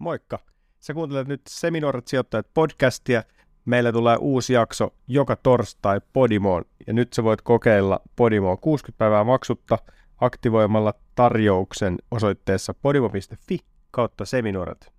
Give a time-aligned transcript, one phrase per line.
[0.00, 0.38] Moikka!
[0.80, 3.22] Sä kuuntelet nyt Seminoorat sijoittajat podcastia.
[3.64, 9.24] Meillä tulee uusi jakso joka torstai Podimoon ja nyt sä voit kokeilla Podimoa 60 päivää
[9.24, 9.78] maksutta
[10.20, 13.58] aktivoimalla tarjouksen osoitteessa podimo.fi
[13.90, 14.92] kautta seminoorat.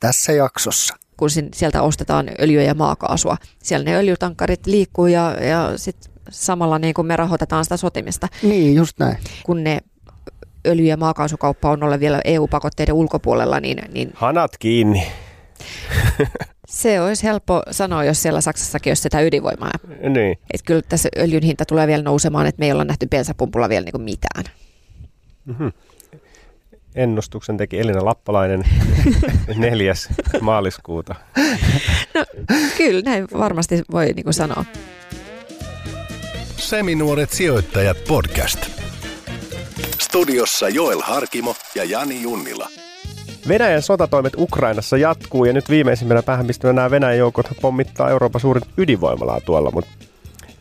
[0.00, 0.96] Tässä jaksossa.
[1.16, 3.36] kun sieltä ostetaan öljyä ja maakaasua.
[3.62, 5.96] Siellä ne öljytankkarit liikkuu ja, ja sit
[6.30, 9.18] samalla niin kuin me rahoitetaan sitä sotimista, Niin, just näin.
[9.46, 9.80] kun ne
[10.68, 15.06] öljy- ja maakaasukauppa on olla vielä EU-pakotteiden ulkopuolella, niin, niin Hanat kiinni.
[16.68, 19.70] se olisi helppo sanoa, jos siellä Saksassakin olisi sitä ydinvoimaa.
[20.08, 20.38] Niin.
[20.54, 23.84] Et kyllä tässä öljyn hinta tulee vielä nousemaan, että me ei olla nähty bensapumpulla vielä
[23.84, 24.44] niin kuin mitään.
[26.94, 28.64] Ennustuksen teki Elina Lappalainen
[29.56, 29.94] 4.
[30.40, 31.14] maaliskuuta.
[32.76, 34.64] Kyllä, näin varmasti voi niin kuin sanoa.
[36.56, 38.79] Seminuoret sijoittajat podcast.
[40.10, 42.68] Studiossa Joel Harkimo ja Jani Junnila.
[43.48, 49.40] Venäjän sotatoimet Ukrainassa jatkuu ja nyt viimeisimmänä päähänpistönä nämä Venäjän joukot pommittaa Euroopan suurin ydinvoimalaa
[49.40, 49.70] tuolla.
[49.70, 49.90] Mutta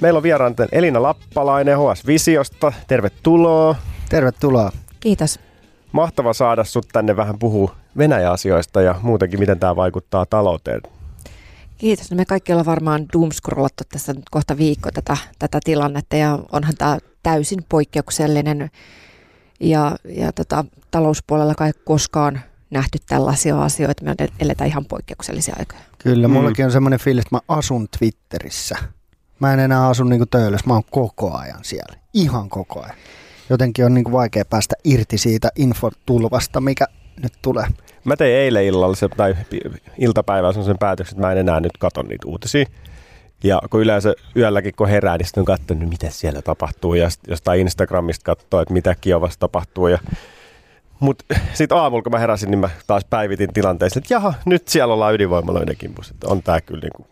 [0.02, 2.74] meillä on vieraan Elina Lappalainen HS Visiosta.
[2.88, 3.76] Tervetuloa.
[4.10, 4.72] Tervetuloa.
[5.00, 5.40] Kiitos.
[5.92, 10.82] Mahtava saada sut tänne vähän puhua Venäjä-asioista ja muutenkin, miten tämä vaikuttaa talouteen.
[11.78, 12.12] Kiitos.
[12.12, 16.74] No me kaikki ollaan varmaan doomscrollattu tässä nyt kohta viikko tätä, tätä tilannetta ja onhan
[16.78, 18.70] tämä täysin poikkeuksellinen
[19.60, 24.04] ja, ja tota, talouspuolella kai koskaan nähty tällaisia asioita.
[24.04, 25.82] Me eletään ihan poikkeuksellisia aikoja.
[25.98, 26.34] Kyllä, Mm.
[26.34, 28.76] mullakin on semmoinen fiilis, että mä asun Twitterissä.
[29.40, 31.96] Mä en enää asu niinku töölössä, mä oon koko ajan siellä.
[32.14, 32.96] Ihan koko ajan.
[33.50, 36.86] Jotenkin on niinku vaikea päästä irti siitä infotulvasta, mikä
[37.24, 37.68] nyt tulee.
[38.04, 39.36] Mä tein eilen illalla se, tai
[39.98, 42.66] iltapäivällä sen päätöksen, että mä en enää nyt katon niitä uutisia.
[43.44, 46.94] Ja kun yleensä yölläkin kun herää, niin sitten on katsonut, mitä siellä tapahtuu.
[46.94, 49.88] Ja jostain Instagramista katsoo, että mitä Kiovassa tapahtuu.
[49.88, 50.00] Ja...
[51.00, 54.94] Mutta sitten aamulla, kun mä heräsin, niin mä taas päivitin tilanteessa, että jaha, nyt siellä
[54.94, 56.14] ollaan ydinvoimaloiden kimpussa.
[56.14, 57.08] Että on tää kyllä niinku...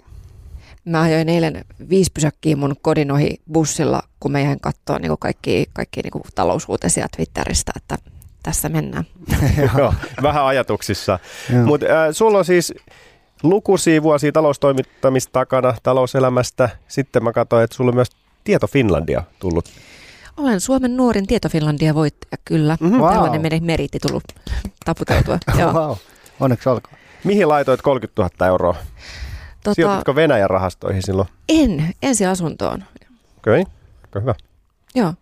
[0.86, 5.66] Mä ajoin eilen viisi pysäkkiä mun kodin ohi bussilla, kun mä jäin katsoa niin kaikki,
[5.74, 7.98] kaikki niin talousuutisia Twitteristä, että
[8.44, 9.04] tässä mennään.
[9.78, 11.20] Joo, vähän ajatuksissa.
[11.66, 12.74] Mutta äh, sulla on siis
[13.44, 16.70] lukuisia vuosia taloustoimittamista takana, talouselämästä.
[16.88, 18.10] Sitten mä katsoin, että sulla on myös
[18.44, 19.66] Tieto Finlandia tullut.
[20.38, 22.78] Olen Suomen nuorin Tieto Finlandia voittaja, kyllä.
[22.80, 22.84] Mhm.
[22.86, 23.02] Mm-hmm.
[23.02, 23.14] Wow.
[23.14, 24.24] Tällainen meidän meriitti tullut
[24.86, 25.38] taputeltua.
[25.60, 25.74] Joo.
[25.74, 25.96] wow.
[26.40, 26.98] Onneksi olkoon.
[27.24, 28.76] Mihin laitoit 30 000 euroa?
[29.64, 31.28] Tota, Sijoititko Venäjän rahastoihin silloin?
[31.50, 32.84] en, ensiasuntoon.
[33.38, 34.22] Okei, okay.
[34.22, 34.36] hyvä.
[34.96, 35.14] Joo,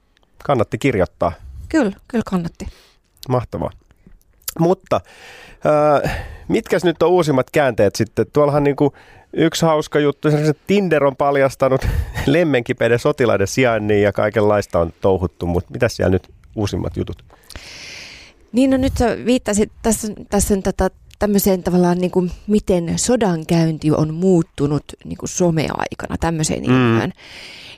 [0.44, 1.32] Kannatti kirjoittaa.
[1.70, 2.68] kyllä, kyllä kannatti.
[3.30, 3.72] Mahtavaa.
[4.60, 5.02] Mutta
[5.66, 8.26] äh, mitkäs nyt on uusimmat käänteet sitten?
[8.34, 8.94] Tuollahan niinku
[9.34, 10.30] yksi hauska juttu,
[10.68, 11.88] Tinder on paljastanut
[12.26, 17.24] lemmenkipeiden sotilaiden sijainnin ja kaikenlaista on touhuttu, mutta mitä siellä nyt uusimmat jutut?
[18.52, 20.90] Niin no nyt sä viittasit tässä, tässä on tätä
[21.20, 26.66] tämmöiseen tavallaan niin kuin, miten sodankäynti on muuttunut niin kuin someaikana, tämmöiseen Mm.
[26.66, 27.14] ilmiöön.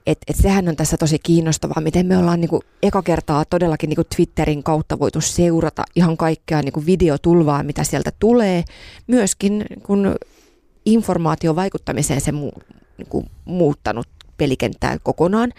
[0.08, 3.90] Et, et sehän on tässä tosi kiinnostavaa, miten me ollaan niin kuin, eka kertaa todellakin
[3.90, 8.64] niin kuin Twitterin kautta voitu seurata ihan kaikkea niin kuin videotulvaa, mitä sieltä tulee.
[9.08, 10.16] Myöskin kun
[10.86, 12.52] informaation vaikuttamiseen se mu,
[12.98, 15.54] niin kuin, muuttanut pelikenttää kokonaan,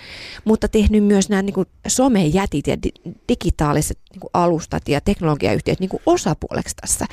[0.44, 5.91] mutta tehnyt myös nämä niin somejätit ja di- digitaaliset niin kuin alustat ja teknologiayhtiöt niin
[5.91, 7.06] kuin osapuoleksi tässä.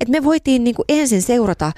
[0.00, 1.72] Et me voitiin niin kuin ensin seurata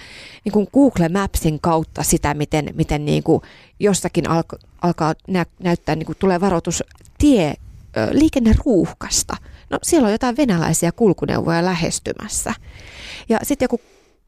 [0.44, 3.42] niin kuin Google Mapsin kautta sitä, miten, miten niin kuin
[3.80, 6.84] jossakin alko, alkaa nä, näyttää, niin kuin tulee varoitus
[7.18, 7.54] tie
[7.96, 9.36] ö, liikenneruuhkasta.
[9.70, 12.54] No siellä on jotain venäläisiä kulkuneuvoja lähestymässä.
[13.28, 13.80] Ja sitten joku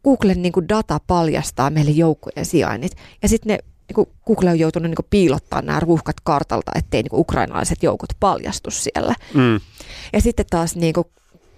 [0.05, 2.97] Googlen niin kuin data paljastaa meille joukkojen sijainnit.
[3.23, 3.59] Ja sitten ne
[3.95, 7.83] niin kuin Google on joutunut niin kuin piilottaa nämä ruuhkat kartalta, ettei niin kuin ukrainalaiset
[7.83, 9.15] joukot paljastu siellä.
[9.35, 9.61] Mm.
[10.13, 11.07] Ja sitten taas niin kuin,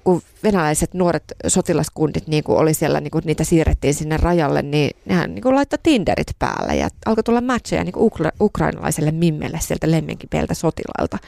[0.05, 4.91] kun venäläiset nuoret sotilaskundit niin kuin oli siellä, niin kuin niitä siirrettiin sinne rajalle, niin
[5.05, 9.59] nehän niin kuin laittoi Tinderit päälle ja alkoi tulla matcheja niin kuin ukra- ukrainalaiselle mimmelle
[9.61, 11.19] sieltä lemmenkipeiltä sotilailta.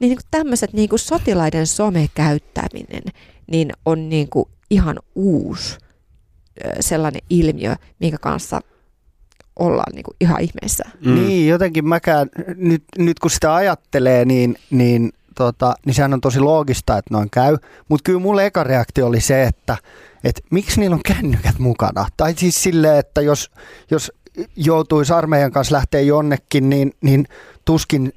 [0.00, 3.02] Niin, niin kuin tämmöiset niin kuin sotilaiden somekäyttäminen
[3.46, 5.78] niin on niin kuin ihan uusi
[6.80, 8.60] sellainen ilmiö, minkä kanssa
[9.58, 10.84] ollaan niin kuin ihan ihmeessä.
[11.04, 11.14] Mm.
[11.14, 16.40] Niin, jotenkin mäkään, nyt, nyt kun sitä ajattelee, niin, niin, tota, niin sehän on tosi
[16.40, 17.56] loogista, että noin käy.
[17.88, 19.76] Mutta kyllä mulle eka reaktio oli se, että
[20.24, 22.06] et miksi niillä on kännykät mukana.
[22.16, 23.50] Tai siis silleen, että jos,
[23.90, 24.12] jos
[24.56, 27.26] joutuisi armeijan kanssa lähteä jonnekin, niin, niin
[27.64, 28.12] tuskin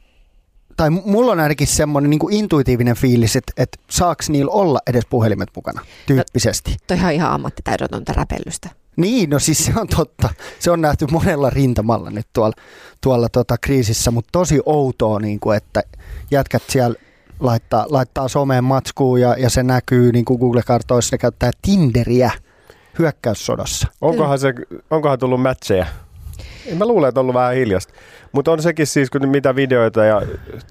[0.77, 5.49] tai mulla on ainakin semmoinen niin intuitiivinen fiilis, että, että saaks niillä olla edes puhelimet
[5.55, 6.75] mukana tyyppisesti.
[6.87, 8.69] Toihan on ihan ammattitaidotonta räpellystä.
[8.95, 10.29] Niin, no siis se on totta.
[10.59, 12.53] Se on nähty monella rintamalla nyt tuolla,
[13.01, 15.83] tuolla tota kriisissä, mutta tosi outoa, niin kuin, että
[16.31, 16.95] jätkät siellä
[17.39, 22.31] laittaa, laittaa someen matskuun ja, ja se näkyy niin kuin Google-kartoissa, ne käyttää Tinderiä.
[22.99, 23.87] hyökkäyssodassa.
[24.01, 24.53] Onkohan, se,
[24.89, 25.85] onkohan tullut matcheja?
[26.77, 27.93] Mä luulen, että on ollut vähän hiljasta.
[28.31, 30.21] Mutta on sekin siis, kun mitä videoita ja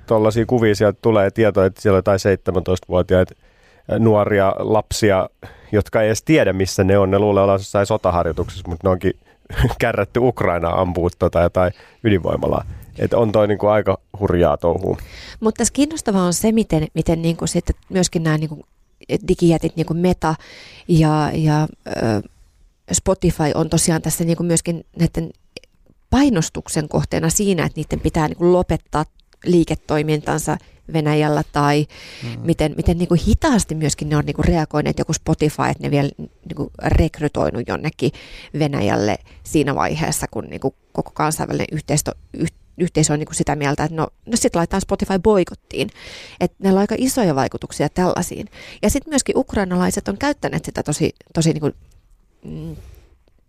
[0.07, 3.35] tuollaisia kuvia sieltä tulee tietoa, että siellä on jotain 17-vuotiaita
[3.99, 5.29] nuoria lapsia,
[5.73, 7.11] jotka ei edes tiedä, missä ne on.
[7.11, 9.13] Ne luulee olla jossain sotaharjoituksessa, mutta ne onkin
[9.81, 11.73] kärrätty Ukraina ampuu tota jotain
[12.05, 12.65] ydinvoimalaa.
[12.99, 14.97] Että on toi niinku aika hurjaa touhua.
[15.41, 18.67] Mutta tässä kiinnostavaa on se, miten, miten niinku sitten myöskin nämä niinku
[19.29, 20.35] digijätit, niinku Meta
[20.89, 21.69] ja, ja
[22.93, 25.31] Spotify on tosiaan tässä niinku myöskin näiden
[26.11, 29.05] painostuksen kohteena siinä, että niiden pitää niinku lopettaa
[29.45, 30.57] liiketoimintansa
[30.93, 31.87] Venäjällä tai
[32.23, 32.41] mm.
[32.45, 35.91] miten, miten niin kuin hitaasti myöskin ne on niin kuin reagoineet, joku Spotify, että ne
[35.91, 38.13] vielä niin kuin rekrytoinut jonnekin
[38.59, 42.15] Venäjälle siinä vaiheessa, kun niin kuin koko kansainvälinen yhteistyö,
[42.79, 45.91] yhteisö on niin kuin sitä mieltä, että no, no sitten laitetaan Spotify boikottiin.
[46.41, 48.49] Että ne on aika isoja vaikutuksia tällaisiin.
[48.83, 51.75] Ja sitten myöskin ukrainalaiset on käyttäneet sitä tosi, tosi niin kuin,
[52.45, 52.77] mm,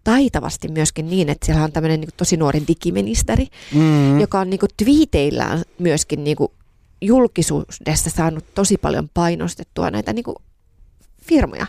[0.03, 4.19] taitavasti myöskin niin, että siellä on tämmöinen niin tosi nuori digiministeri, mm.
[4.19, 6.51] joka on niin kuin twiiteillään myöskin niin kuin
[7.01, 10.35] julkisuudessa saanut tosi paljon painostettua näitä niin kuin
[11.21, 11.67] firmoja.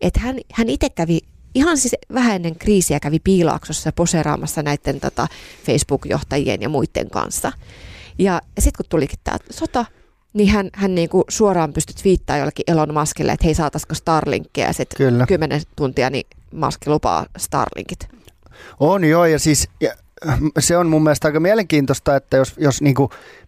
[0.00, 1.20] Että hän, hän itse kävi
[1.54, 5.26] ihan siis vähän ennen kriisiä kävi piilaaksossa poseraamassa näiden tota,
[5.66, 7.52] Facebook-johtajien ja muiden kanssa.
[8.18, 9.84] Ja sitten kun tulikin tämä sota,
[10.32, 14.66] niin hän, hän niinku suoraan pystyi twiittaamaan jollekin Elon Muskille, että hei saataisiko Starlinkkeja.
[14.66, 18.08] Ja sitten kymmenen tuntia niin Musk lupaa Starlinkit.
[18.80, 19.94] On joo, ja siis ja
[20.58, 22.94] se on mun mielestä aika mielenkiintoista, että jos, jos niin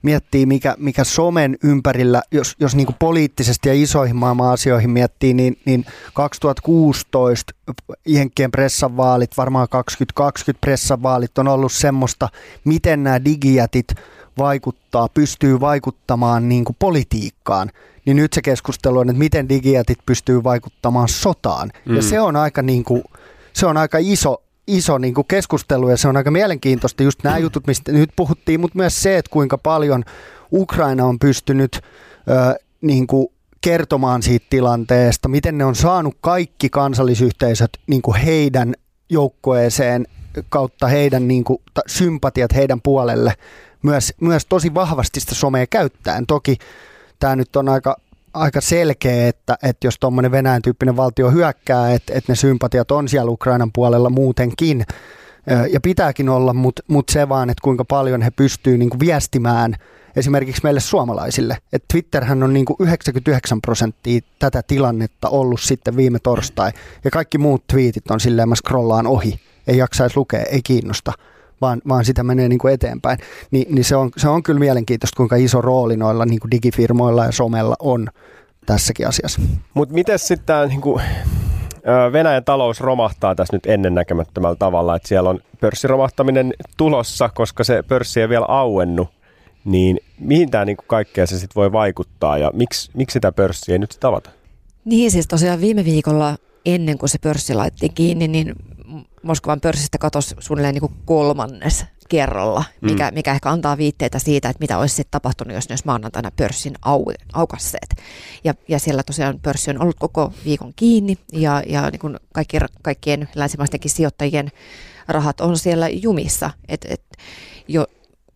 [0.03, 5.61] miettii, mikä, mikä somen ympärillä, jos, jos niin poliittisesti ja isoihin maailman asioihin miettii, niin,
[5.65, 5.85] niin
[6.15, 7.55] 2016
[8.07, 12.29] Jenkkien pressavaalit, varmaan 2020 pressavaalit on ollut semmoista,
[12.65, 13.95] miten nämä digijätit
[14.39, 17.71] vaikuttaa, pystyy vaikuttamaan niin kuin politiikkaan.
[18.05, 21.71] Niin nyt se keskustelu on, että miten digijätit pystyy vaikuttamaan sotaan.
[21.85, 21.97] Mm.
[21.97, 23.03] Ja se on aika, niin kuin,
[23.53, 27.39] se on aika iso iso niin kuin keskustelu ja se on aika mielenkiintoista just nämä
[27.39, 30.05] jutut, mistä nyt puhuttiin, mutta myös se, että kuinka paljon
[30.53, 33.29] Ukraina on pystynyt ö, niin kuin
[33.61, 38.75] kertomaan siitä tilanteesta, miten ne on saanut kaikki kansallisyhteisöt niin kuin heidän
[39.11, 40.07] joukkueeseen
[40.49, 43.35] kautta heidän niin kuin, sympatiat heidän puolelle
[43.83, 46.27] myös, myös tosi vahvasti sitä somea käyttäen.
[46.27, 46.57] Toki
[47.19, 47.97] tämä nyt on aika
[48.35, 53.09] aika selkeä, että, että jos tuommoinen Venäjän tyyppinen valtio hyökkää, että, että ne sympatiat on
[53.09, 54.85] siellä Ukrainan puolella muutenkin,
[55.73, 59.77] ja pitääkin olla, mutta mut se vaan, että kuinka paljon he pystyvät niinku viestimään
[60.17, 61.59] esimerkiksi meille suomalaisille.
[61.73, 66.73] Et Twitterhän on niinku 99 prosenttia tätä tilannetta ollut sitten viime torstai,
[67.05, 71.13] ja kaikki muut twiitit on silleen, mä scrollaan ohi, ei jaksaisi lukea, ei kiinnosta
[71.63, 73.19] vaan, vaan sitä menee niin kuin eteenpäin.
[73.51, 77.25] Ni, niin se, on, se on kyllä mielenkiintoista, kuinka iso rooli noilla niin kuin digifirmoilla
[77.25, 78.09] ja somella on
[78.67, 79.41] tässäkin asiassa.
[79.75, 81.03] Mutta miten sitten tämä niin kuin,
[82.13, 88.21] Venäjän talous romahtaa tässä nyt ennennäkemättömällä tavalla, että siellä on pörssiromahtaminen tulossa, koska se pörssi
[88.21, 89.09] ei vielä auennut,
[89.65, 93.79] niin mihin tämä niin kaikkea se sitten voi vaikuttaa ja miksi, miksi sitä pörssiä ei
[93.79, 94.31] nyt sitten avata?
[94.85, 96.37] Niin siis tosiaan viime viikolla
[96.67, 98.55] ennen kuin se pörssi laitettiin kiinni, niin
[99.23, 103.15] Moskovan pörssistä katosi suunnilleen niin kuin kolmannes kerralla, mikä, mm.
[103.15, 107.05] mikä ehkä antaa viitteitä siitä, että mitä olisi tapahtunut, jos ne olisi maanantaina pörssin au,
[107.33, 107.95] aukasseet.
[108.45, 112.59] Ja, ja siellä tosiaan pörssi on ollut koko viikon kiinni ja, ja niin kuin kaikki,
[112.83, 114.51] kaikkien länsimaistenkin sijoittajien
[115.09, 116.51] rahat on siellä jumissa.
[116.69, 117.03] Et, et,
[117.69, 117.87] jo,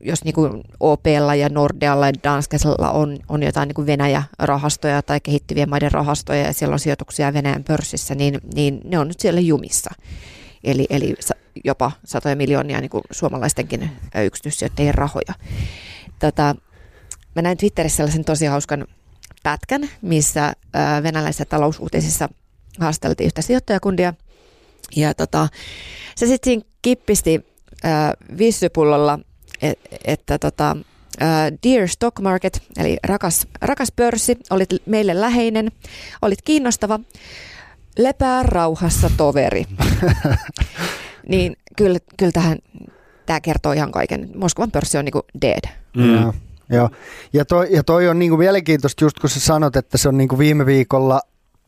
[0.00, 5.20] jos niin kuin OPlla ja Nordealla ja Danskesella on, on jotain niin kuin Venäjä-rahastoja tai
[5.20, 9.40] kehittyvien maiden rahastoja ja siellä on sijoituksia Venäjän pörssissä, niin, niin ne on nyt siellä
[9.40, 9.90] jumissa
[10.66, 11.14] eli, eli
[11.64, 13.90] jopa satoja miljoonia niin kuin suomalaistenkin
[14.24, 15.34] yksityissijoittajien rahoja.
[16.18, 16.56] Tota,
[17.34, 18.86] mä näin Twitterissä sellaisen tosi hauskan
[19.42, 20.52] pätkän, missä
[21.02, 22.28] venäläisissä talousuutisissa
[22.80, 24.14] haasteltiin yhtä sijoittajakundia.
[24.96, 25.48] Ja tota,
[26.16, 27.46] se sitten kippisti
[27.84, 29.18] äh, vissypullolla,
[29.62, 30.76] et, että tota,
[31.22, 31.28] äh,
[31.62, 35.72] Dear Stock Market, eli rakas, rakas pörssi, olit meille läheinen,
[36.22, 37.00] olit kiinnostava,
[37.98, 39.64] lepää rauhassa toveri.
[41.28, 42.58] niin kyllä, kyllä tähän,
[43.26, 44.30] tämä kertoo ihan kaiken.
[44.34, 45.64] Moskovan pörssi on niin kuin dead.
[45.96, 46.14] Mm.
[46.14, 46.32] Ja,
[46.70, 46.90] joo.
[47.32, 50.18] Ja, toi, ja toi on niin kuin mielenkiintoista just kun sä sanot, että se on
[50.18, 51.20] niin kuin viime viikolla,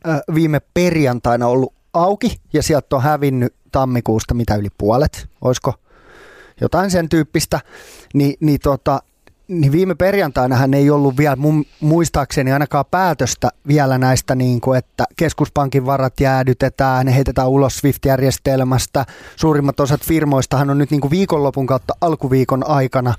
[0.07, 5.73] äh, viime perjantaina ollut auki ja sieltä on hävinnyt tammikuusta mitä yli puolet, olisiko
[6.61, 7.59] jotain sen tyyppistä,
[8.13, 8.99] Ni, niin tota,
[9.49, 14.77] niin viime perjantaina hän ei ollut vielä mun, muistaakseni ainakaan päätöstä vielä näistä, niin kuin,
[14.77, 19.05] että keskuspankin varat jäädytetään, ne heitetään ulos SWIFT-järjestelmästä.
[19.35, 23.13] Suurimmat osat firmoistahan on nyt niin kuin viikonlopun kautta alkuviikon aikana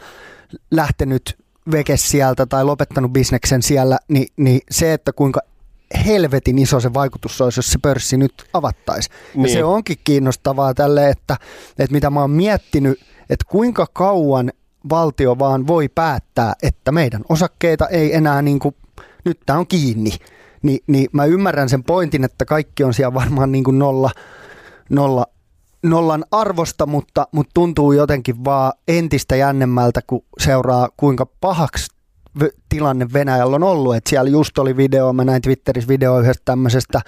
[0.70, 1.38] lähtenyt
[1.72, 5.40] veke sieltä tai lopettanut bisneksen siellä, niin, niin se, että kuinka
[6.06, 9.10] helvetin iso se vaikutus olisi, jos se pörssi nyt avattaisi.
[9.34, 9.42] Niin.
[9.42, 11.36] Ja se onkin kiinnostavaa tälle, että,
[11.78, 14.50] että mitä mä oon miettinyt, että kuinka kauan
[14.90, 18.74] valtio vaan voi päättää, että meidän osakkeita ei enää niin kuin,
[19.24, 20.10] nyt tämä on kiinni.
[20.62, 24.10] Ni, niin mä ymmärrän sen pointin, että kaikki on siellä varmaan niin kuin nolla,
[24.90, 25.26] nolla,
[25.82, 31.86] nollan arvosta, mutta, mutta tuntuu jotenkin vaan entistä jännemmältä, kun seuraa kuinka pahaksi
[32.68, 33.96] tilanne Venäjällä on ollut.
[33.96, 37.00] Et siellä just oli video, mä näin Twitterissä video yhdestä tämmöisestä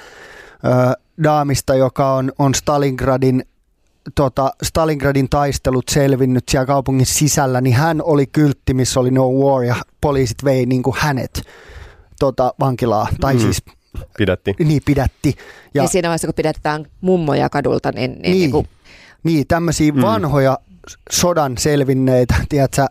[0.65, 3.45] ö, daamista, joka on, on Stalingradin
[4.15, 9.65] tota, Stalingradin taistelut selvinnyt siellä kaupungin sisällä, niin hän oli kyltti, missä oli no war
[9.65, 11.43] ja poliisit vei niin kuin hänet
[12.19, 13.41] tota, vankilaa, tai Mm.
[13.41, 13.63] siis
[14.19, 14.55] Pidätti.
[14.65, 15.35] niin pidätti.
[15.75, 18.33] Ja, ja siinä vaiheessa, kun pidetään mummoja kadulta, niin, niin, niin.
[18.33, 18.53] Niin.
[18.53, 18.69] Niin
[19.23, 19.99] Niin, tämmöisiä Mm.
[19.99, 20.03] mm.
[20.03, 20.59] vanhoja
[21.11, 22.87] sodan selvinneitä, tiedätkö,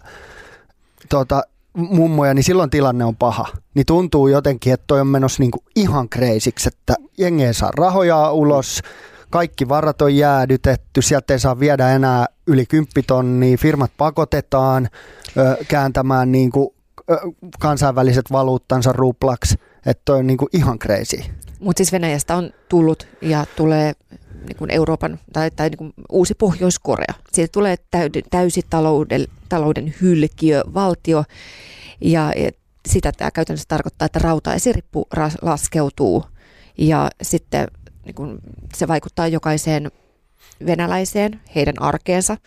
[1.10, 1.42] tota,
[1.74, 3.46] mummoja, niin silloin tilanne on paha.
[3.74, 8.32] Niin tuntuu jotenkin, että toi on menossa niinku ihan kreisiksi, että jengi ei saa rahoja
[8.32, 8.82] ulos,
[9.32, 14.90] kaikki varat on jäädytetty, sieltä ei saa viedä enää yli 10 tonnia, firmat pakotetaan
[15.38, 16.76] ö, kääntämään niinku,
[17.12, 17.18] ö,
[17.60, 21.32] kansainväliset valuuttansa ruplaksi, että toi on niinku ihan kreisi.
[21.60, 23.94] Mutta siis Venäjästä on tullut ja tulee
[24.48, 27.14] niin kuin Euroopan tai, tai niin kuin uusi Pohjois-Korea.
[27.32, 31.24] Siitä tulee täydi, täysi talouden, talouden hylkiö, valtio.
[32.02, 32.34] Ja,
[32.88, 35.08] sitä tämä käytännössä tarkoittaa, että rautaesirippu
[35.42, 36.26] laskeutuu.
[36.78, 37.68] Ja sitten
[38.06, 38.40] niin kuin
[38.76, 39.92] se vaikuttaa jokaiseen
[40.66, 42.38] venäläiseen, heidän arkeensa.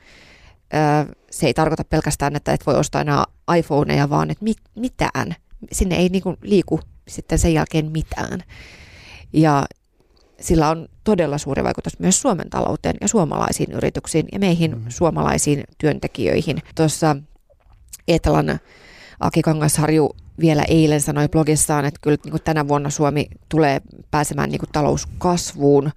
[1.30, 3.24] Se ei tarkoita pelkästään, että et voi ostaa enää
[3.58, 5.34] iPhoneja, vaan että mit, mitään.
[5.72, 8.40] Sinne ei niin kuin liiku sitten sen jälkeen mitään.
[9.32, 9.64] Ja
[10.40, 14.84] sillä on todella suuri vaikutus myös Suomen talouteen ja suomalaisiin yrityksiin ja meihin mm.
[14.88, 16.62] suomalaisiin työntekijöihin.
[16.74, 17.16] Tuossa
[18.08, 18.60] Etelan
[19.20, 24.60] Aki Kangasharju vielä eilen sanoi blogissaan, että kyllä niin tänä vuonna Suomi tulee pääsemään niin
[24.72, 25.90] talouskasvuun.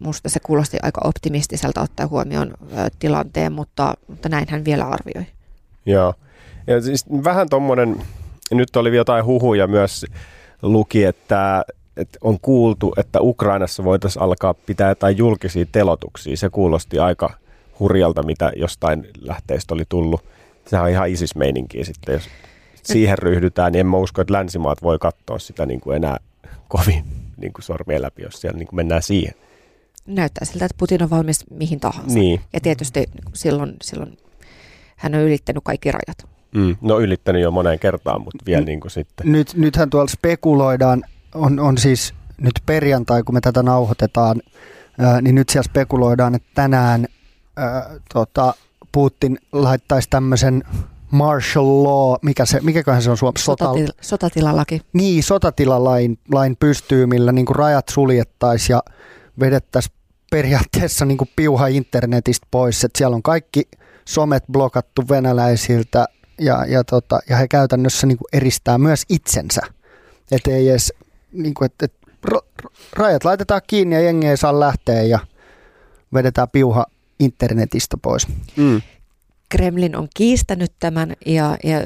[0.00, 2.54] Musta se kuulosti aika optimistiselta ottaa huomioon
[2.98, 5.26] tilanteen, mutta, mutta näin hän vielä arvioi.
[5.86, 6.14] Joo.
[6.66, 8.02] Ja siis vähän tommonen,
[8.50, 10.06] nyt oli jotain huhuja myös
[10.62, 11.64] luki, että,
[11.96, 16.36] että on kuultu, että Ukrainassa voitaisiin alkaa pitää jotain julkisia telotuksia.
[16.36, 17.30] Se kuulosti aika
[17.80, 20.24] hurjalta, mitä jostain lähteistä oli tullut.
[20.66, 22.28] Sehän on ihan isismeininkiä sitten, jos
[22.82, 26.16] siihen ryhdytään, niin en mä usko, että länsimaat voi katsoa sitä niin kuin enää
[26.68, 27.04] kovin
[27.36, 29.34] niin kuin sormien läpi, jos siellä niin kuin mennään siihen.
[30.06, 32.14] Näyttää siltä, että Putin on valmis mihin tahansa.
[32.18, 32.40] Niin.
[32.52, 34.18] Ja tietysti niin kuin silloin, silloin
[34.96, 36.28] hän on ylittänyt kaikki rajat.
[36.54, 36.76] Mm.
[36.80, 38.66] No ylittänyt jo moneen kertaan, mutta vielä Mm.
[38.66, 39.32] niin kuin sitten.
[39.32, 41.02] Nyt, nythän tuolla spekuloidaan,
[41.34, 44.42] on, on siis nyt perjantai, kun me tätä nauhoitetaan,
[44.98, 47.06] ää, niin nyt siellä spekuloidaan, että tänään
[47.56, 48.54] ää, tota,
[48.92, 50.64] Putin laittaisi tämmöisen
[51.10, 53.44] martial law, mikä se, mikäköhän se on Suomessa?
[53.44, 54.80] Sota, Sotatil, sotatilalaki.
[54.92, 58.82] niin, sotatilalain lain pystyy, millä niin kuin rajat suljettaisiin ja
[59.40, 59.94] vedettäisiin
[60.30, 62.84] periaatteessa niin kuin piuha internetistä pois.
[62.84, 63.68] Et siellä on kaikki
[64.08, 66.06] somet blokattu venäläisiltä
[66.40, 69.60] ja, ja, tota, ja he käytännössä niin kuin eristää myös itsensä.
[70.32, 70.92] Että ei edes,
[71.32, 71.92] niin kuin, et, et,
[72.30, 75.18] ra- ra- rajat laitetaan kiinni ja jengi ei saa lähteä ja
[76.14, 76.86] vedetään piuha
[77.20, 78.28] internetistä pois.
[78.56, 78.80] Mm.
[79.50, 81.80] Kremlin on kiistänyt tämän ja, ja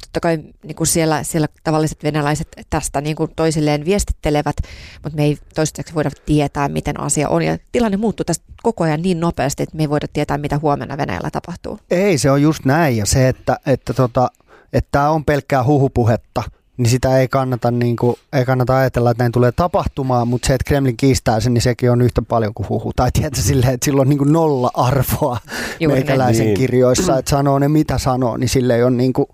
[0.00, 4.56] totta kai niin kuin siellä, siellä tavalliset venäläiset tästä niin kuin toisilleen viestittelevät,
[5.02, 7.42] mutta me ei toistaiseksi voida tietää, miten asia on.
[7.42, 10.96] Ja tilanne muuttuu tästä koko ajan niin nopeasti, että me ei voida tietää, mitä huomenna
[10.96, 11.78] Venäjällä tapahtuu.
[11.90, 14.30] Ei, se on just näin ja se, että että tota,
[14.72, 16.42] että on pelkkää huhupuhetta,
[16.78, 20.54] niin sitä ei kannata, niin kuin, ei kannata ajatella, että näin tulee tapahtumaan, mutta se,
[20.54, 22.92] että Kremlin kiistää sen, niin sekin on yhtä paljon kuin huhu.
[22.96, 25.38] Tai tiedätkö silleen, että sillä on niin kuin nolla arvoa
[25.80, 26.56] Juuri meikäläisen Niin.
[26.56, 29.28] kirjoissa, että sanoo ne mitä sanoo, niin sille ei ole niin kuin,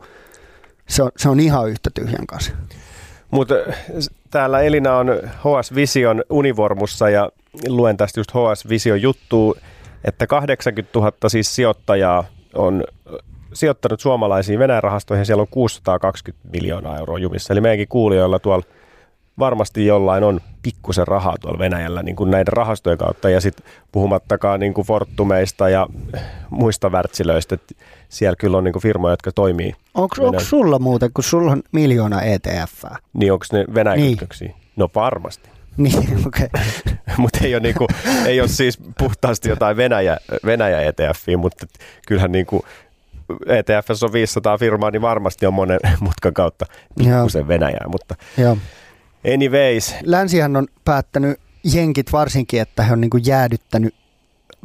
[0.89, 2.53] se on, se on ihan yhtä tyhjän kanssa.
[3.31, 3.55] Mutta
[4.31, 7.31] täällä Elina on HS Vision univormussa ja
[7.69, 9.55] luen tästä just HS Vision juttua,
[10.05, 12.25] että 80 000 siis sijoittajaa
[12.55, 12.85] on
[13.55, 15.27] sijoittanut suomalaisiin Venäjän rahastoihin.
[15.27, 17.53] Siellä on 620 miljoonaa euroa jumissa.
[17.53, 18.65] Eli meidänkin kuulijoilla tuolla
[19.39, 23.31] varmasti jollain on pikkusen rahaa tuolla Venäjällä niin kuin näiden rahastojen kautta.
[23.31, 25.87] Ja sitten puhumattakaan niin kuin Fortumeista ja
[26.51, 27.55] muista värtsilöistä.
[27.55, 27.75] että
[28.09, 29.75] Siellä kyllä on niin kuin firmoja, jotka toimii.
[29.95, 32.85] Onko sulla muuten, kun sulla on miljoona ETF?
[33.13, 34.11] Niin onko ne Venäjän Niin.
[34.17, 34.55] kytköksiä?
[34.77, 35.49] No varmasti.
[35.77, 36.49] Niin, okei.
[37.07, 37.17] Okay.
[37.19, 37.87] mutta ei ole, niinku,
[38.27, 41.67] ei ole siis puhtaasti jotain Venäjä, Venäjä ETFiä, mutta
[42.07, 42.65] kyllähän niinku
[43.47, 46.67] ETFs on 500 firmaa, niin varmasti on monen mutkan kautta
[46.99, 48.59] pikkusen Venäjää, mutta Joo.
[49.35, 53.95] anyways, Länsihän on päättänyt, jenkit varsinkin, että he on niin kuin jäädyttänyt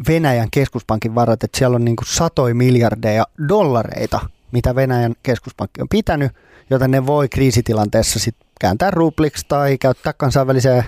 [0.08, 4.20] Venäjän keskuspankin varat, että siellä on niin kuin satoja miljardeja dollareita,
[4.51, 6.32] mitä Venäjän keskuspankki on pitänyt,
[6.70, 10.84] joten ne voi kriisitilanteessa sit kääntää rupliksi tai käyttää kansainväliseen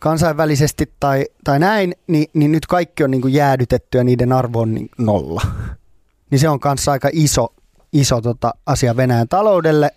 [0.00, 4.60] kansainvälisesti tai, tai näin, niin, niin nyt kaikki on niin kuin jäädytetty ja niiden arvo
[4.60, 5.42] on niin nolla.
[6.30, 7.54] Niin se on kanssa aika iso,
[7.92, 9.90] iso tota asia Venäjän taloudelle.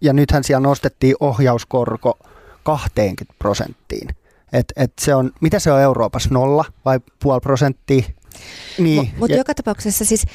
[0.00, 2.18] Ja nythän siellä nostettiin ohjauskorko
[2.62, 4.08] 20 prosenttiin.
[4.52, 8.02] Et, et se on, mitä se on Euroopassa, nolla vai puoli prosenttia?
[8.78, 9.10] Niin.
[9.18, 10.26] Mutta ja- joka tapauksessa siis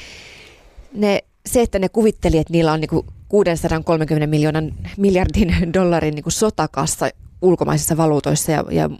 [0.94, 7.10] ne, se, että ne kuvitteli, että niillä on niinku 630 miljoonan miljardin dollarin niinku sotakassa
[7.42, 8.90] ulkomaisissa valuutoissa ja, ja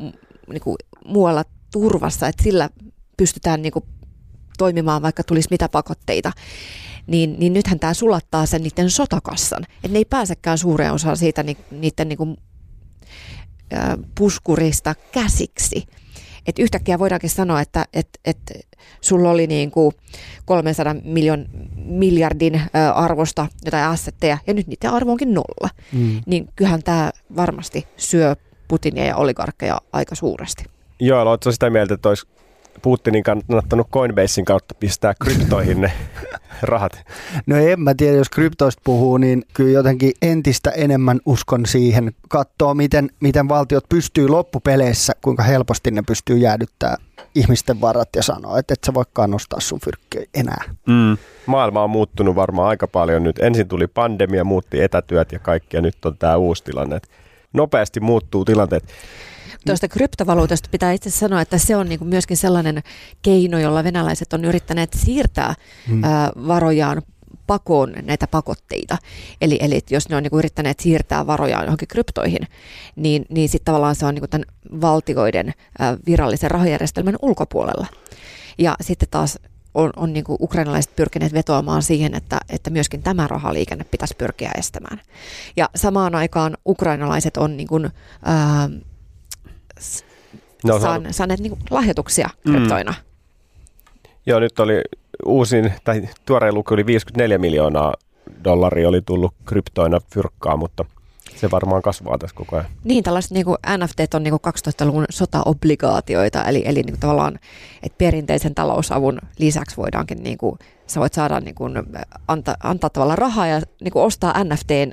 [0.52, 2.70] niinku muualla turvassa, että sillä
[3.16, 3.84] pystytään niinku
[4.60, 6.32] toimimaan, vaikka tulisi mitä pakotteita,
[7.06, 9.62] niin, niin nythän tämä sulattaa sen niiden sotakassan.
[9.64, 12.36] Että ne ei pääsekään suureen osaan siitä ni, niiden niinku,
[13.72, 15.86] ä, puskurista käsiksi.
[16.46, 18.38] Et yhtäkkiä voidaankin sanoa, että et, et
[19.00, 19.92] sulla oli niin kuin
[20.44, 25.68] 300 miljoon, miljardin ä, arvosta jotain assetteja ja nyt niiden arvo onkin nolla.
[25.92, 26.20] Mm.
[26.26, 28.36] Niin kyllähän tämä varmasti syö
[28.68, 30.64] Putinia ja oligarkkeja aika suuresti.
[31.00, 32.26] Joo, oletko sitä mieltä, että olisi
[32.82, 35.92] Putinin kannattanut Coinbasein kautta pistää kryptoihin ne
[36.62, 36.92] rahat?
[37.46, 42.12] No en mä tiedä, jos kryptoista puhuu, niin kyllä jotenkin entistä enemmän uskon siihen.
[42.28, 46.96] Katsoo, miten, miten valtiot pystyy loppupeleissä, kuinka helposti ne pystyy jäädyttämään
[47.34, 50.64] ihmisten varat ja sanoo, että et sä voikaan nostaa sun fyrkkiä enää.
[50.86, 51.16] Mm.
[51.46, 53.38] Maailma on muuttunut varmaan aika paljon nyt.
[53.38, 57.00] Ensin tuli pandemia, muutti etätyöt ja kaikki, ja nyt on tämä uusi tilanne.
[57.52, 58.84] Nopeasti muuttuu tilanteet.
[59.66, 62.82] Tuosta kryptovaluutasta pitää itse sanoa, että se on niin kuin myöskin sellainen
[63.22, 65.54] keino, jolla venäläiset on yrittäneet siirtää
[65.88, 66.04] Hmm.
[66.04, 67.02] ää, varojaan
[67.46, 68.98] pakoon näitä pakotteita.
[69.40, 72.48] Eli, eli jos ne on niin kuin yrittäneet siirtää varojaan johonkin kryptoihin,
[72.96, 74.46] niin, niin sitten tavallaan se on niin kuin tämän
[74.80, 77.86] valtioiden ää, virallisen rahajärjestelmän ulkopuolella.
[78.58, 79.38] Ja sitten taas
[79.74, 84.50] on, on niin kuin ukrainalaiset pyrkineet vetoamaan siihen, että, että myöskin tämä rahaliikenne pitäisi pyrkiä
[84.58, 85.00] estämään.
[85.56, 87.90] Ja samaan aikaan ukrainalaiset on niin kuin,
[88.24, 88.70] ää,
[90.64, 92.94] No, saan, saaneet niin lahjoituksia kryptoina.
[94.26, 94.82] Joo, nyt oli
[95.26, 97.94] uusin, tai tuorein luku oli 54 miljoonaa
[98.44, 100.84] dollaria oli tullut kryptoina fyrkkaa, mutta
[101.36, 102.68] se varmaan kasvaa tässä koko ajan.
[102.84, 103.46] Niin, tällaiset niin
[103.78, 107.38] NFT on niin 12-luvun sotaobligaatioita, eli, eli niin tavallaan,
[107.82, 111.74] että perinteisen talousavun lisäksi voidaankin, niin kuin, sä voit saada niin kuin,
[112.28, 114.90] anta, antaa tavallaan rahaa ja niin kuin ostaa NFTn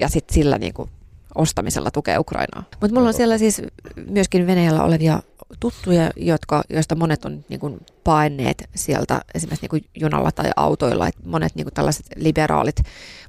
[0.00, 0.90] ja sitten sillä niin kuin,
[1.38, 2.64] ostamisella tukea Ukrainaa.
[2.80, 3.62] Mutta mulla on siellä siis
[4.10, 5.22] myöskin Venäjällä olevia
[5.60, 11.08] tuttuja, jotka, joista monet on niin kuin, paenneet sieltä esimerkiksi niin kuin junalla tai autoilla.
[11.08, 12.76] Et monet niin kuin, tällaiset liberaalit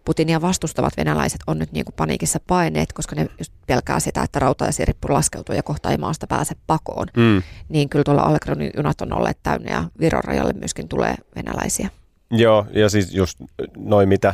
[0.06, 4.40] Putinia vastustavat venäläiset on nyt niin kuin paniikissa paineet, koska ne just pelkää sitä, että
[4.40, 7.08] rautaesirippu laskeutuu ja kohta ei maasta pääse pakoon.
[7.18, 7.42] Mm.
[7.70, 11.90] Niin kyllä tuolla Allegron junat on olleet täynnä ja Viron rajalle myöskin tulee venäläisiä.
[12.32, 13.40] Joo, ja siis just
[13.78, 14.34] noin mitä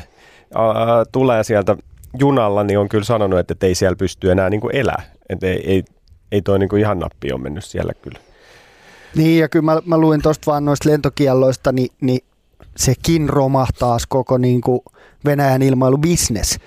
[0.56, 1.78] ää, tulee sieltä
[2.20, 5.04] junalla, niin on kyllä sanonut, että, ei siellä pysty enää niin kuin elää.
[5.30, 5.84] Että ei, ei,
[6.32, 8.20] ei toi niin kuin ihan nappi on mennyt siellä kyllä.
[9.16, 12.20] Niin, ja kyllä mä, mä luin tuosta vaan noista lentokielloista, niin, niin
[12.78, 14.80] sekin romahtaa koko niin kuin
[15.26, 16.60] Venäjän ilmailubisnes.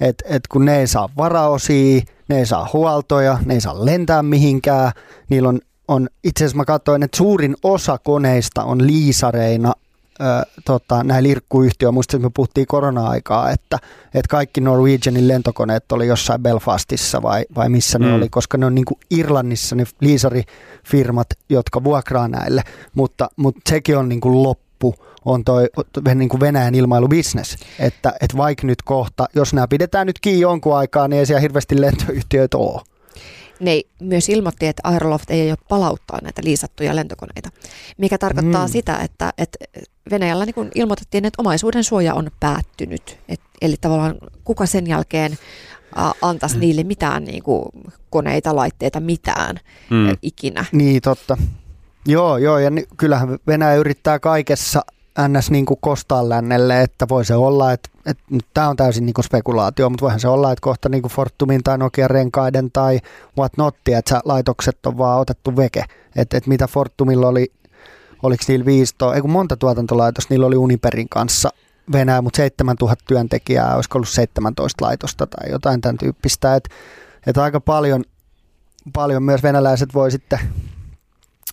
[0.00, 4.22] Et, et kun ne ei saa varaosia, ne ei saa huoltoja, ne ei saa lentää
[4.22, 4.92] mihinkään.
[5.28, 9.72] Niillä on, on itse asiassa mä katsoin, että suurin osa koneista on liisareina
[10.20, 16.42] ö, tota, näillä irkkuyhtiö, muista me puhuttiin korona-aikaa, että, että kaikki Norwegianin lentokoneet oli jossain
[16.42, 18.04] Belfastissa vai, vai missä mm.
[18.04, 22.62] ne oli, koska ne on niin kuin Irlannissa ne liisarifirmat, jotka vuokraa näille,
[22.94, 25.68] mutta, mutta sekin on niin kuin loppu on toi
[26.14, 30.76] niin kuin Venäjän ilmailubisnes, että, että vaikka nyt kohta, jos nämä pidetään nyt kiinni jonkun
[30.76, 32.80] aikaa, niin ei siellä hirveästi lentoyhtiöitä ole.
[33.60, 37.48] Ne myös ilmoitti, että Aeroloft ei ole palauttaa näitä liisattuja lentokoneita,
[37.98, 38.72] mikä tarkoittaa Mm.
[38.72, 39.58] sitä, että, että
[40.10, 43.18] Venäjällä niin ilmoitettiin, että omaisuuden suoja on päättynyt.
[43.28, 47.64] Et, eli tavallaan kuka sen jälkeen ä, antaisi niille mitään niin kuin
[48.10, 49.56] koneita, laitteita, mitään
[49.90, 49.96] Mm.
[49.96, 50.16] mm.
[50.22, 50.64] ikinä.
[50.72, 51.36] Niin, totta.
[52.06, 54.82] Joo, joo, ja ni- kyllähän Venäjä yrittää kaikessa
[55.28, 55.50] ns.
[55.50, 59.14] Niin kuin kostaa lännelle, että voi se olla, että, että nyt tämä on täysin niin
[59.14, 63.00] kuin spekulaatio, mutta voihan se olla, että kohta niin kuin Fortumin tai Nokian renkaiden tai
[63.38, 65.84] what not, että laitokset on vaan otettu veke.
[66.16, 67.52] Että, että mitä Fortumilla oli,
[68.22, 71.50] oliko niillä 15, ei kun monta tuotantolaitosta, niillä oli Uniperin kanssa
[71.92, 76.70] Venäjä, mutta 7000 työntekijää, olisiko ollut 17 laitosta tai jotain tämän tyyppistä, että,
[77.26, 78.04] että aika paljon,
[78.92, 80.38] paljon myös venäläiset voi sitten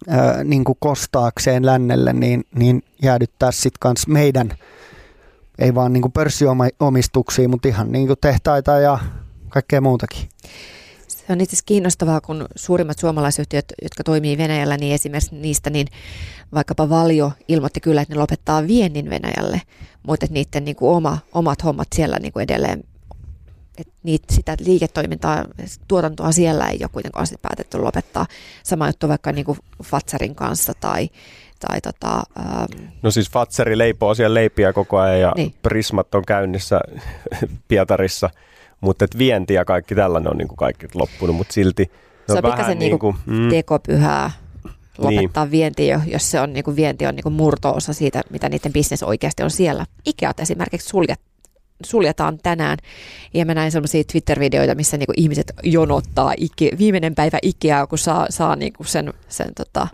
[0.07, 4.53] ää, niin kuin kostaakseen lännelle, niin, niin jäädyttää sitten kans meidän,
[5.59, 8.99] ei vaan niin kuin pörssiomistuksia, mutta ihan niin kuin tehtaita ja
[9.49, 10.29] kaikkea muutakin.
[11.07, 15.87] Se on itse asiassa kiinnostavaa, kun suurimmat suomalaisyhtiöt, jotka toimii Venäjällä, niin esimerkiksi niistä, niin
[16.53, 19.61] vaikkapa Valio ilmoitti kyllä, että ne lopettaa viennin Venäjälle,
[20.07, 22.83] mutta että niiden niin kuin oma, omat hommat siellä niin kuin edelleen
[23.77, 25.45] et niitä, sitä liiketoimintaa,
[25.87, 28.25] tuotantoa siellä ei ole kuitenkaan sit päätetty lopettaa.
[28.63, 31.09] Sama juttu vaikka niin kuin Fatserin kanssa tai,
[31.59, 35.45] tai tota, ähm, No siis Fatseri leipoo siellä leipiä koko ajan ja Niin.
[35.47, 35.59] niin.
[35.61, 36.81] Prismat on käynnissä
[37.67, 38.29] Pietarissa,
[38.81, 41.91] mutta et vienti ja kaikki tällainen on niin kuin kaikki loppunut, mutta silti
[42.27, 44.31] Se on pikkasen niinku mm, tekopyhää
[44.97, 45.51] lopettaa niin.
[45.51, 48.73] vienti, jo, jos se on niin kuin vienti on niin kuin murto-osa siitä, mitä niiden
[48.73, 49.85] bisnes oikeasti on siellä.
[50.05, 51.19] Ikeat esimerkiksi suljet,
[51.85, 52.77] suljetaan tänään
[53.33, 58.25] ja mä näin sellaisia Twitter-videoita, missä niinku ihmiset jonottaa Ike, viimeinen päivä Ikeaa, kun saa,
[58.29, 59.87] saa niinku sen, sen tota,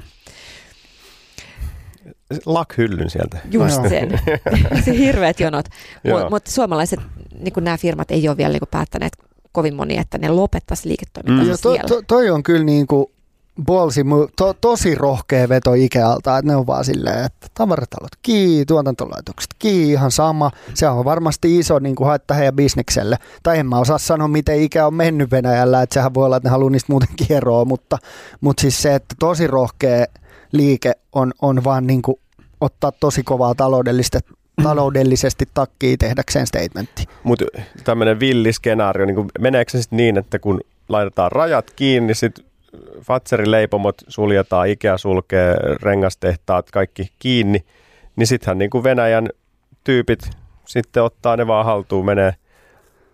[2.46, 3.38] lakhyllyn sieltä.
[3.52, 3.90] just Joo.
[3.90, 4.20] sen.
[4.86, 5.66] se hirveät jonot.
[6.04, 7.00] Mutta mut suomalaiset,
[7.40, 9.14] niinku nämä firmat ei ole vielä niinku päättäneet
[9.52, 11.50] kovin moni, että ne lopettaisi liiketoimintansa Mm.
[11.50, 11.88] Joo, to, siellä.
[11.88, 13.06] to, toi on kyllä niin kuin
[14.04, 19.52] move, to, tosi rohkea veto Ikealta, että ne on vaan silleen, että tavaratalot kiinni, tuotantolaitokset
[19.60, 20.52] kiinni, ihan sama.
[20.74, 23.18] Se on varmasti iso niin kuin haitta heidän bisnekselle.
[23.44, 26.50] Tai en mä osaa sanoa, miten Ikea on mennyt Venäjällä, että sehän voi olla, että
[26.50, 27.98] ne haluaa niistä muutenkin eroa, mutta,
[28.42, 30.06] mutta siis se, että tosi rohkea
[30.52, 32.20] liike on, on vaan niin kuin
[32.62, 34.20] ottaa tosi kovaa taloudellista,
[34.64, 37.06] taloudellisesti takkiin tehdäkseen statementti.
[37.24, 37.46] Mutta
[37.84, 42.46] tämmöinen villiskenaario, niin meneekö se sitten niin, että kun laitetaan rajat kiinni, sitten
[43.02, 47.66] Fatserin leipomot suljetaan, Ikea sulkee, rengastehtaat, kaikki kiinni,
[48.16, 49.30] niin sittenhän niin kuin Venäjän
[49.84, 50.30] tyypit
[50.66, 52.34] sitten ottaa ne vaan haltuun, menee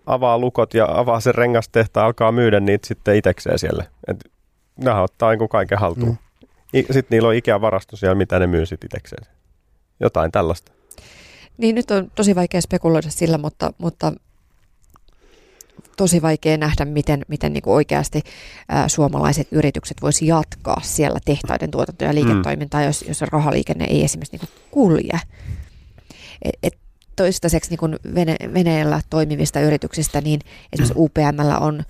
[0.05, 3.83] avaa lukot ja avaa sen rengastehtaan, alkaa myydä niitä sitten itekseen siellä.
[4.07, 4.17] Et
[4.83, 6.17] nehän ottaa niin kuin kaiken haltuun.
[6.73, 6.83] Mm.
[6.91, 9.25] Sitten niillä on Ikea varasto siellä, mitä ne myy sitten itekseen.
[9.99, 10.71] Jotain tällaista.
[11.57, 14.13] Niin nyt on tosi vaikea spekuloida sillä, mutta, mutta
[15.97, 18.21] tosi vaikea nähdä, miten, miten niin kuin oikeasti
[18.69, 24.37] ää, suomalaiset yritykset voisi jatkaa siellä tehtaiden tuotanto- ja liiketoimintaa, jos, jos rahaliikenne ei esimerkiksi
[24.37, 25.19] niin kuin kulje.
[26.41, 26.77] Et, et
[27.15, 30.39] toistaiseksi niin kuin Vene, Venäjällä toimivista yrityksistä, niin
[30.73, 31.83] esimerkiksi UPMllä on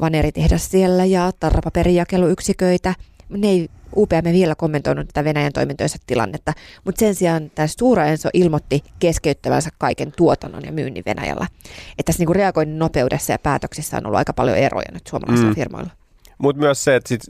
[0.00, 2.94] vaneritehdas siellä ja tarrapaperijakeluyksiköitä.
[3.28, 6.52] Ne ei UPM ei vielä kommentoinut tätä Venäjän toimintojensa tilannetta,
[6.84, 11.46] mutta sen sijaan tämä Stura Enso ilmoitti keskeyttävänsä kaiken tuotannon ja myynnin Venäjällä.
[11.90, 15.54] Että tässä niinku reagoinnin nopeudessa ja päätöksissä on ollut aika paljon eroja nyt suomalaisilla mm.
[15.54, 15.90] Firmoilla.
[16.38, 17.22] Mutta myös se, että sit,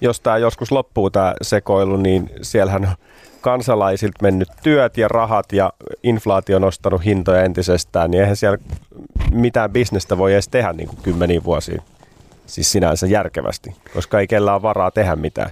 [0.00, 2.94] jos tämä joskus loppuu tämä sekoilu, niin siellähän on
[3.40, 8.58] kansalaisilta mennyt työt ja rahat ja inflaatio on nostanut hintoja entisestään, niin eihän siellä
[9.32, 11.82] mitään bisnestä voi edes tehdä niin kuin kymmeniä vuosia.
[12.46, 15.50] Siis sinänsä järkevästi, koska ei kellään varaa tehdä mitään.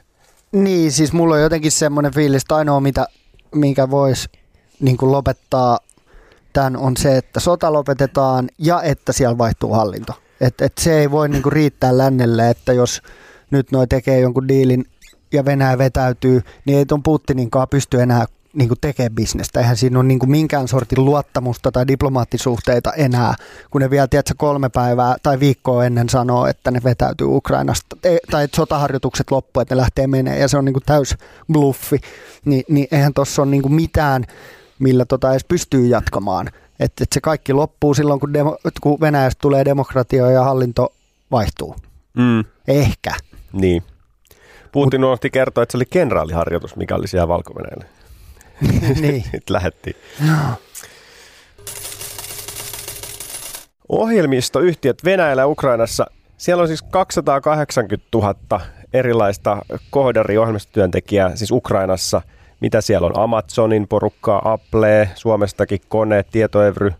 [0.52, 3.06] Niin, siis mulla on jotenkin semmoinen fiilis, että ainoa mitä,
[3.54, 4.28] minkä voisi
[4.80, 5.78] niin lopettaa
[6.52, 10.12] tämän on se, että sota lopetetaan ja että siellä vaihtuu hallinto.
[10.40, 13.02] Et, et se ei voi niin riittää lännelle, että jos
[13.50, 14.84] nyt noi tekee jonkun diilin
[15.32, 19.60] ja Venäjä vetäytyy, niin ei tuon Putininkaan pysty enää niin tekemään bisnestä.
[19.60, 23.34] Eihän siinä ole niin minkään sortin luottamusta tai diplomaattisuhteita enää,
[23.70, 28.16] kun ne vielä tiedätkö, kolme päivää tai viikkoa ennen sanoo, että ne vetäytyy Ukrainasta, e-
[28.30, 31.16] tai että sotaharjoitukset loppu, että ne lähtee menee ja se on niin täys
[31.52, 32.00] bluffi.
[32.44, 34.24] Ni, niin eihän tuossa ole niin mitään,
[34.78, 36.46] millä tota edes pystyy jatkamaan.
[36.80, 40.92] Että et se kaikki loppuu silloin, kun, demo, kun Venäjästä tulee demokratia ja hallinto
[41.30, 41.76] vaihtuu.
[42.14, 42.44] Mm.
[42.68, 43.14] Ehkä.
[43.52, 43.82] Niin.
[44.72, 47.54] Putin unohti kertoa, että se oli kenraaliharjoitus, mikä oli siellä valko
[49.00, 49.22] niin.
[49.22, 49.96] Sitten lähettiin.
[53.88, 56.06] Ohjelmistoyhtiöt Venäjällä ja Ukrainassa.
[56.36, 58.60] Siellä on siis 280 000
[58.92, 62.22] erilaista koodari-ohjelmistotyöntekijää siis Ukrainassa.
[62.60, 63.18] Mitä siellä on?
[63.18, 66.92] Amazonin porukkaa, Apple, Suomestakin Kone, Tietoevry,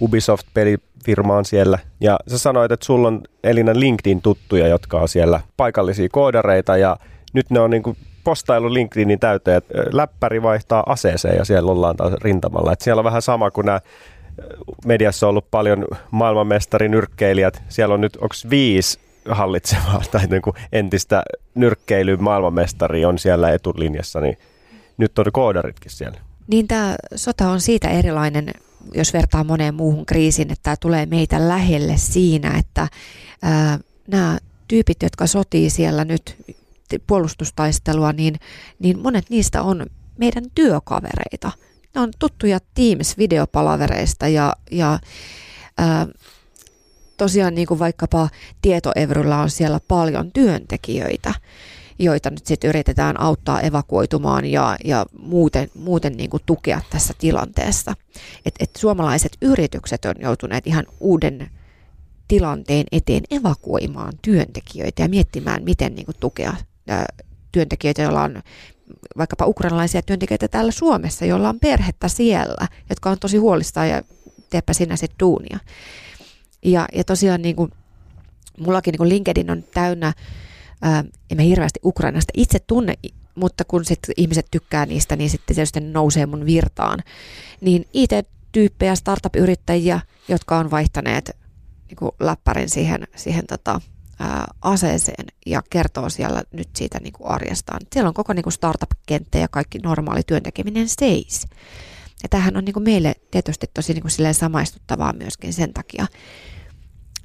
[0.00, 1.78] Ubisoft-pelifirma on siellä.
[2.00, 6.96] Ja sä sanoit, että sulla on Elina LinkedIn-tuttuja, jotka on siellä paikallisia koodareita ja
[7.32, 11.96] nyt ne on niin kuin postailu LinkedInin täyteen, että läppäri vaihtaa aseeseen ja siellä ollaan
[11.96, 12.72] taas rintamalla.
[12.72, 13.80] Et siellä on vähän sama kuin nämä
[14.84, 17.62] mediassa on ollut paljon maailmanmestarin nyrkkeilijät.
[17.68, 21.22] Siellä on nyt, onko viisi hallitsevaa tai niin kuin entistä
[21.54, 24.38] nyrkkeilyn maailmanmestari on siellä etulinjassa, niin
[24.98, 26.18] nyt on koodaritkin siellä.
[26.46, 28.50] Niin tämä sota on siitä erilainen,
[28.94, 32.88] jos vertaa moneen muuhun kriisiin, että tämä tulee meitä lähelle siinä, että
[33.42, 36.36] ää, nämä tyypit, jotka sotii siellä nyt
[37.06, 38.34] puolustustaistelua, niin,
[38.78, 39.86] niin monet niistä on
[40.18, 41.52] meidän työkavereita.
[41.94, 44.98] Ne on tuttuja Teams-videopalavereista ja, ja
[45.78, 46.06] ää,
[47.16, 48.28] tosiaan niin kuin vaikkapa
[48.62, 51.34] Tietoevryllä on siellä paljon työntekijöitä,
[51.98, 57.94] joita nyt sitten yritetään auttaa evakuoitumaan ja, ja muuten, muuten niin kuin tukea tässä tilanteessa.
[58.44, 61.50] Et, et suomalaiset yritykset on joutuneet ihan uuden
[62.28, 66.54] tilanteen eteen evakuoimaan työntekijöitä ja miettimään, miten niin kuin tukea
[67.52, 68.42] työntekijöitä, joilla on
[69.18, 74.02] vaikkapa ukrainalaisia työntekijöitä täällä Suomessa, joilla on perhettä siellä, jotka on tosi huolissaan ja
[74.50, 75.58] teepä sinä sitten duunia.
[76.64, 77.72] Ja, ja tosiaan niin kuin,
[78.58, 80.12] mullakin niin kuin LinkedIn on täynnä,
[80.82, 82.94] ää, en mä hirveästi Ukrainasta itse tunne,
[83.34, 86.98] mutta kun sit ihmiset tykkää niistä, niin sitten tietysti ne nousee mun virtaan.
[87.60, 91.36] Niin IT-tyyppejä, startup-yrittäjiä, jotka on vaihtaneet
[91.88, 93.80] niin kuin läppärin siihen, siihen tota,
[94.20, 97.80] ää, aseeseen ja kertoo siellä nyt siitä niin kuin arjestaan.
[97.92, 101.46] Siellä on koko niin kuin startup-kenttä ja kaikki normaali työntekeminen seis.
[102.22, 106.06] Ja tämähän on niin kuin meille tietysti tosi niin kuin samaistuttavaa myöskin sen takia.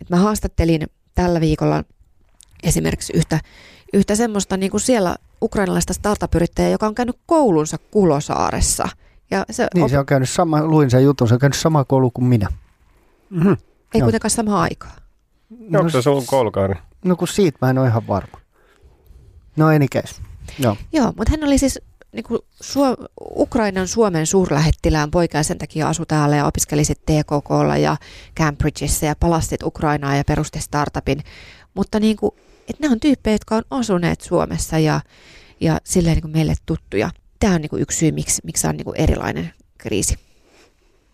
[0.01, 1.83] että mä haastattelin tällä viikolla
[2.63, 3.39] esimerkiksi yhtä,
[3.93, 8.87] yhtä semmoista niin kuin siellä ukrainalaista startup-yrittäjää, joka on käynyt koulunsa Kulosaaressa.
[9.31, 11.83] Ja se niin, op- se on käynyt sama, luin sen jutun, se on käynyt sama
[11.83, 12.47] koulu kuin minä.
[13.29, 13.57] Mm-hmm.
[13.93, 14.05] Ei Joo.
[14.05, 14.95] kuitenkaan samaa aikaa.
[15.59, 16.75] No, Onko se sun koulukaari?
[17.05, 18.37] No kun siitä mä en ole ihan varma.
[19.55, 20.21] No case.
[20.59, 20.77] Joo.
[20.93, 21.79] Joo, mutta hän oli siis
[22.11, 27.23] niin kuin Suo- Ukrainan Suomen suurlähettilään poika ja sen takia asui täällä ja opiskeli sitten
[27.23, 27.97] TKKlla ja
[28.39, 31.19] Cambridgeissa ja palastit Ukrainaa ja perusti startupin.
[31.73, 32.31] Mutta niin kuin,
[32.69, 35.01] että nämä on tyyppejä, jotka on asuneet Suomessa ja,
[35.59, 37.09] ja silleen niin kuin meille tuttuja.
[37.39, 40.17] Tämä on niin kuin yksi syy, miksi, miksi on niin kuin erilainen kriisi.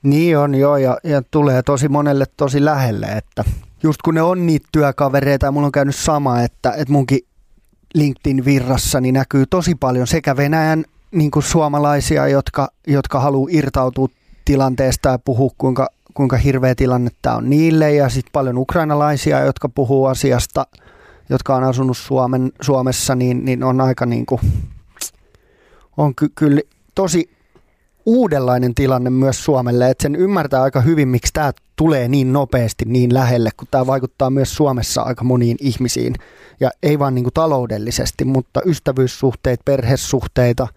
[0.03, 3.43] Niin on joo ja, ja tulee tosi monelle tosi lähelle, että
[3.83, 7.19] just kun ne on niitä työkavereita ja mulla on käynyt sama, että, että munkin
[7.93, 14.07] LinkedIn virrassa niin näkyy tosi paljon sekä Venäjän niin kuin suomalaisia, jotka, jotka haluaa irtautua
[14.45, 17.93] tilanteesta ja puhua, kuinka, kuinka hirveä tilanne tämä on niille.
[17.93, 20.67] Ja sitten paljon ukrainalaisia, jotka puhuu asiasta,
[21.29, 24.41] jotka on asunut Suomen, Suomessa, niin, niin on aika niin kuin,
[25.97, 26.61] on ky- kyllä
[26.95, 27.36] tosi
[28.07, 33.13] uudenlainen tilanne myös Suomelle, että sen ymmärtää aika hyvin, miksi tämä tulee niin nopeasti niin
[33.13, 36.15] lähelle, kun tämä vaikuttaa myös Suomessa aika moniin ihmisiin.
[36.59, 40.67] Ja ei vaan niin kuin taloudellisesti, mutta ystävyyssuhteet, perhesuhteita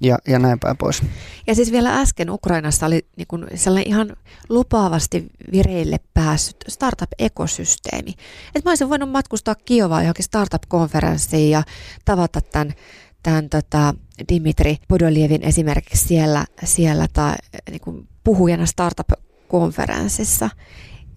[0.00, 1.02] ja, ja näin päin pois.
[1.46, 4.16] Ja siis vielä äsken Ukrainassa oli niin kuin sellainen ihan
[4.48, 8.10] lupaavasti vireille päässyt startup-ekosysteemi.
[8.54, 11.62] Että mä olisin voinut matkustaa Kiovaan johonkin startup-konferenssiin ja
[12.04, 12.74] tavata tämän
[13.22, 13.94] tämän tota,
[14.28, 17.34] Dimitri Podolievin esimerkiksi siellä, siellä tai,
[17.70, 20.50] niin kuin puhujana startup-konferenssissa.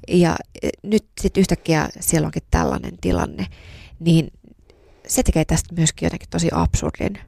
[0.07, 3.45] Ja e, nyt sitten yhtäkkiä siellä onkin tällainen tilanne,
[3.99, 4.31] niin
[5.07, 7.19] se tekee tästä myöskin jotenkin tosi absurdin.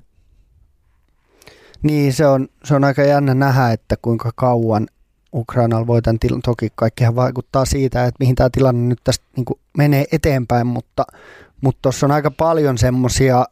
[1.83, 4.87] Niin, se on, se on aika jännä nähdä, että kuinka kauan
[5.33, 9.45] Ukrainalla voi tämän tilanne, toki kaikkihan vaikuttaa siitä, että mihin tämä tilanne nyt tästä niin
[9.77, 11.05] menee eteenpäin, mutta
[11.81, 13.45] tuossa on aika paljon semmoisia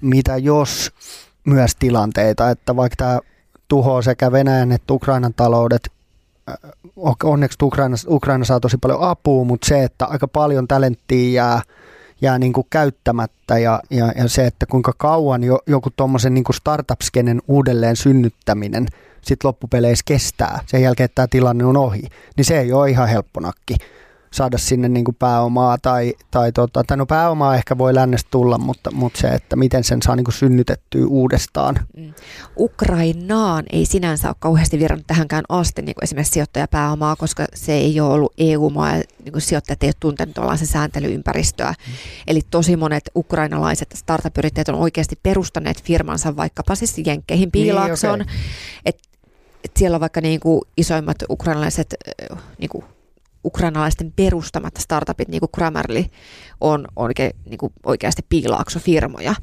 [0.00, 0.92] mitä jos
[1.44, 3.18] myös tilanteita, että vaikka tämä
[3.68, 5.92] tuhoaa sekä Venäjän että Ukrainan taloudet,
[7.22, 11.62] onneksi Ukraina, Ukraina saa tosi paljon apua, mutta se, että aika paljon talenttia jää,
[12.20, 16.44] jää niin kuin käyttämättä ja, ja, ja se, että kuinka kauan jo, joku tuommoisen niin
[16.54, 18.86] startup-skenen uudelleen synnyttäminen
[19.22, 22.02] sitten loppupeleissä kestää sen jälkeen, että tämä tilanne on ohi,
[22.36, 23.76] niin se ei ole ihan helppo nakki
[24.34, 28.58] saada sinne niin kuin pääomaa tai, tai, tota, tai no pääomaa ehkä voi lännestä tulla,
[28.58, 31.74] mutta, mutta se, että miten sen saa niin kuin synnytettyä uudestaan.
[31.96, 32.14] Mm.
[32.58, 38.00] Ukrainaan ei sinänsä ole kauheasti virannut tähänkään asti niin kuin esimerkiksi sijoittajapääomaa, koska se ei
[38.00, 41.70] ole ollut EU-maa ja niin kuin sijoittajat ei ole tuntenut se sääntelyympäristöä.
[41.70, 41.94] Mm.
[42.26, 48.18] Eli tosi monet ukrainalaiset startup-yrittäjät on oikeasti perustaneet firmansa vaikkapa siis Jenkkeihin piilaaksoon.
[48.18, 48.42] Niin, okay.
[48.86, 48.98] et,
[49.64, 51.94] et siellä on vaikka niin kuin isoimmat ukrainalaiset
[52.58, 52.84] niin kuin
[53.44, 56.04] ukrainalaisten perustamat startupit, niin kuin Grammarly,
[56.60, 59.34] on oikein, niin kuin oikeasti piilaaksofirmoja.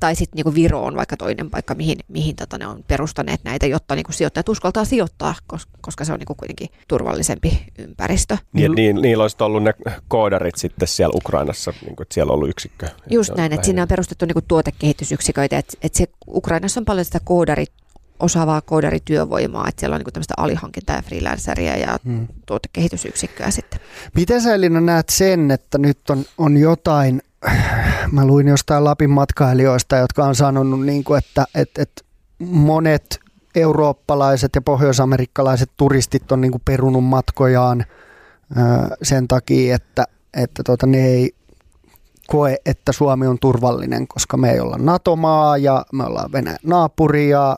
[0.00, 3.66] Tai sitten niin Viro on vaikka toinen paikka, mihin, mihin tota, ne on perustaneet näitä,
[3.66, 5.34] jotta niin kuin sijoittajat uskaltaa sijoittaa,
[5.80, 8.38] koska se on niin kuin kuitenkin turvallisempi ympäristö.
[8.52, 9.74] Niin, niin, niillä olisi ollut ne
[10.08, 12.86] koodarit sitten siellä Ukrainassa, niin kuin, että siellä on ollut yksikkö.
[13.10, 17.04] Just näin, että sinne on perustettu niin kuin tuotekehitysyksiköitä, että, että se, Ukrainassa on paljon
[17.04, 17.72] sitä koodarit
[18.20, 22.28] osaavaa koodarityövoimaa, että siellä on niin tämmöistä alihankintaa ja freelanceria ja hmm.
[22.46, 23.80] tuotekehitysyksikköä sitten.
[24.14, 27.22] Miten sä Elina näet sen, että nyt on, on jotain,
[28.12, 32.04] mä luin jostain Lapin matkailijoista, jotka on sanonut, niin kuin, että, että, että
[32.38, 33.20] monet
[33.54, 37.84] eurooppalaiset ja pohjoisamerikkalaiset turistit on niin kuin perunut matkojaan
[39.02, 40.04] sen takia, että,
[40.34, 41.34] että tuota, ne ei
[42.26, 47.28] koe, että Suomi on turvallinen, koska me ei olla NATO-maa ja me ollaan Venäjän naapuri
[47.28, 47.56] ja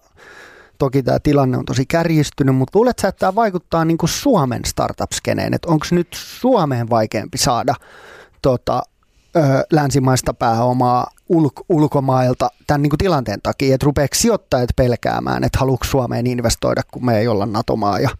[0.81, 5.55] Toki tämä tilanne on tosi kärjistynyt, mutta luuletko että tämä vaikuttaa niin kuin Suomen startup-skeneen?
[5.55, 7.75] Että onko nyt Suomeen vaikeampi saada
[8.43, 8.83] tota,
[9.37, 9.41] ö,
[9.73, 13.75] länsimaista pääomaa ulk- ulkomailta tämän niin kuin tilanteen takia?
[13.75, 18.11] Että rupeeko sijoittajat pelkäämään, että haluatko Suomeen investoida, kun me ei olla NATO-maa ja,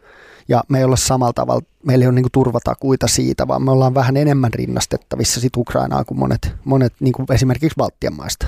[0.49, 3.71] ja me ei olla samalla tavalla, meillä ei ole niin kuin turvatakuita siitä, vaan me
[3.71, 8.47] ollaan vähän enemmän rinnastettavissa sit Ukrainaa kuin monet, monet niin kuin esimerkiksi Baltian maista.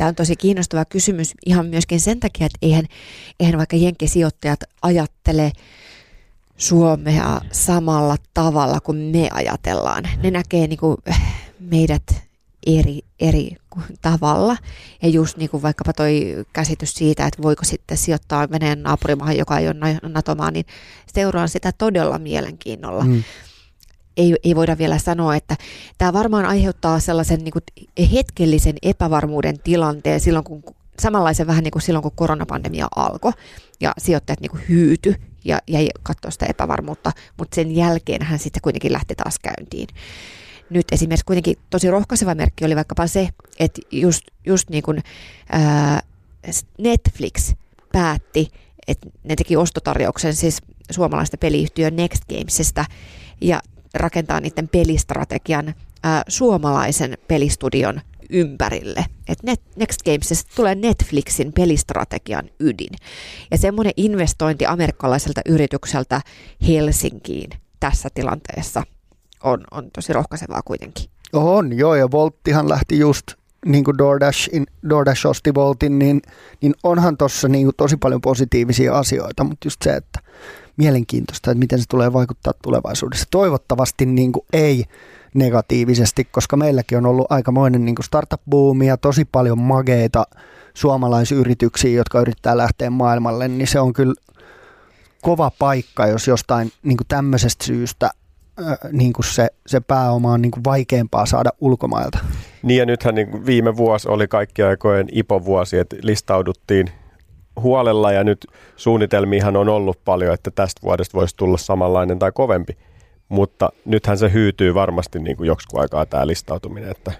[0.00, 2.84] Tämä on tosi kiinnostava kysymys ihan myöskin sen takia, että eihän,
[3.40, 5.52] eihän vaikka jenkkisijoittajat ajattele
[6.56, 10.04] Suomea samalla tavalla kuin me ajatellaan.
[10.22, 10.96] Ne näkee niin kuin
[11.58, 12.02] meidät
[12.66, 13.56] eri, eri
[14.02, 14.56] tavalla.
[15.02, 19.58] Ja just niin kuin vaikkapa toi käsitys siitä, että voiko sitten sijoittaa Venäjän naapurimaahan, joka
[19.58, 20.66] ei ole NATO-maa, niin
[21.14, 23.04] seuraan sitä todella mielenkiinnolla.
[23.04, 23.22] Mm.
[24.16, 25.56] Ei, ei voida vielä sanoa, että
[25.98, 30.62] tämä varmaan aiheuttaa sellaisen niin kuin hetkellisen epävarmuuden tilanteen silloin, kun
[31.00, 33.32] samanlaisen vähän niin kuin silloin, kun koronapandemia alkoi
[33.80, 38.62] ja sijoittajat niin kuin hyyty ja jäi katsoa sitä epävarmuutta, mutta sen jälkeen hän sitten
[38.62, 39.88] kuitenkin lähti taas käyntiin.
[40.70, 45.02] Nyt esimerkiksi kuitenkin tosi rohkaiseva merkki oli vaikkapa se, että just, just niin kuin
[45.52, 46.00] ää,
[46.78, 47.54] Netflix
[47.92, 48.48] päätti,
[48.86, 50.58] että ne teki ostotarjouksen siis
[50.90, 52.84] suomalaista peliyhtiö Next Gamesista
[53.40, 53.60] ja
[53.94, 58.00] rakentaa niiden pelistrategian ää, suomalaisen pelistudion
[58.30, 59.04] ympärille.
[59.28, 62.94] Et Net, Next Gamesista tulee Netflixin pelistrategian ydin.
[63.50, 66.20] Ja semmoinen investointi amerikkalaiselta yritykseltä
[66.68, 67.50] Helsinkiin
[67.80, 68.82] tässä tilanteessa
[69.42, 71.10] on, on tosi rohkaisevaa kuitenkin.
[71.32, 73.26] On, joo, ja Volttihan lähti just
[73.66, 74.50] niin kuin DoorDash,
[74.88, 76.22] DoorDash osti Voltin, niin,
[76.60, 80.20] niin onhan tuossa niin tosi paljon positiivisia asioita, mutta just se, että
[80.76, 83.26] mielenkiintoista, että miten se tulee vaikuttaa tulevaisuudessa.
[83.30, 84.84] Toivottavasti niin kuin ei
[85.34, 90.26] negatiivisesti, koska meilläkin on ollut aikamoinen niin startup-buumi ja tosi paljon mageita
[90.74, 94.14] suomalaisyrityksiä, jotka yrittää lähteä maailmalle, niin se on kyllä
[95.22, 98.10] kova paikka, jos jostain niin kuin tämmöisestä syystä
[98.92, 102.18] niin kuin se, se pääoma on niin kuin vaikeampaa saada ulkomailta.
[102.62, 106.86] Niin ja nythän niin viime vuosi oli kaikki aikojen IPO-vuosi, että listauduttiin
[107.62, 108.46] huolella ja nyt
[108.76, 112.76] suunnitelmiahan on ollut paljon, että tästä vuodesta voisi tulla samanlainen tai kovempi.
[113.28, 116.90] Mutta nythän se hyytyy varmasti niin kuin joksikun aikaa tämä listautuminen.
[116.90, 117.12] Että...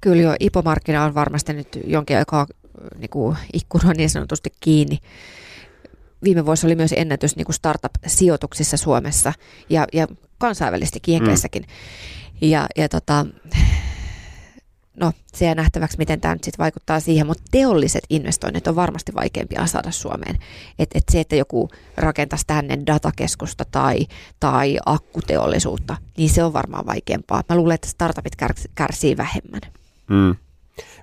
[0.00, 2.46] Kyllä jo, IPO-markkina on varmasti nyt jonkin aikaa
[2.98, 4.98] niin kuin ikkuna niin sanotusti kiinni.
[6.24, 9.32] Viime vuosi oli myös ennätys niin kuin startup-sijoituksissa Suomessa
[9.70, 10.06] ja, ja
[10.38, 11.62] kansainvälisesti Jenkeissäkin.
[11.62, 12.48] Mm.
[12.48, 13.26] Ja, ja tota,
[15.00, 19.14] no se jää nähtäväksi, miten tämä nyt sit vaikuttaa siihen, mutta teolliset investoinnit on varmasti
[19.14, 20.38] vaikeampia saada Suomeen.
[20.78, 24.06] Et, et se, että joku rakentaisi tänne datakeskusta tai,
[24.40, 27.42] tai akkuteollisuutta, niin se on varmaan vaikeampaa.
[27.48, 29.60] Mä luulen, että startupit kärs, kärsii vähemmän.
[30.08, 30.36] Mm.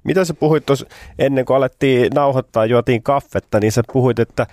[0.04, 0.86] Mitä sä puhuit tuossa
[1.20, 4.48] ennen kuin alettiin nauhoittaa, juotiin kaffetta, niin sä puhuit, että,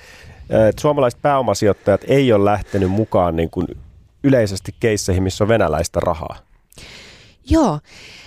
[0.69, 3.67] että suomalaiset pääomasijoittajat ei ole lähtenyt mukaan niin kuin
[4.25, 6.37] yleisesti keisseihin, missä on venäläistä rahaa.
[7.51, 7.81] Joo,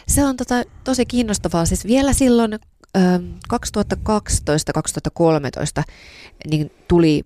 [0.08, 1.66] se on tota, tosi kiinnostavaa.
[1.66, 2.60] Siis vielä silloin ö,
[3.54, 3.58] 2012-2013
[6.50, 7.24] niin tuli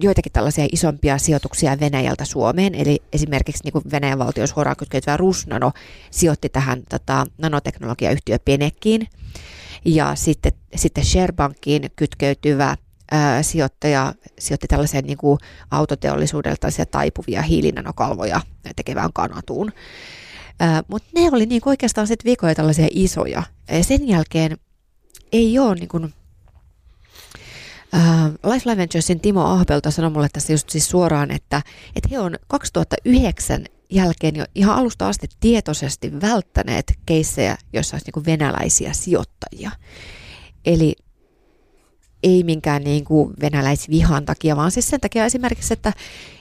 [0.00, 5.72] joitakin tällaisia isompia sijoituksia Venäjältä Suomeen, eli esimerkiksi niin Venäjän valtion suoraan kytkeytyvä Rusnano
[6.10, 9.08] sijoitti tähän tota, nanoteknologiayhtiö Penekkiin,
[9.84, 12.76] ja sitten, sitten Sharebankiin kytkeytyvä
[13.10, 15.18] ää, sijoittaja sijoitti tällaiseen niin
[15.70, 18.40] autoteollisuudelta taipuvia hiilinanokalvoja
[18.76, 19.72] tekevään kanatuun.
[20.88, 23.42] Mutta ne oli niin oikeastaan sitten vikoja tällaisia isoja.
[23.68, 24.56] Ja sen jälkeen
[25.32, 26.14] ei ole niin kuin,
[27.94, 31.62] Uh, Lifeline Venturesin Timo Ahbelta sanoi mulle tässä just siis suoraan, että,
[31.96, 38.26] että he on 2009 jälkeen jo ihan alusta asti tietoisesti välttäneet keissejä, joissa olisi niin
[38.26, 39.70] venäläisiä sijoittajia.
[40.64, 40.94] Eli
[42.26, 45.92] ei minkään niin kuin venäläisvihan takia, vaan siis sen takia esimerkiksi, että,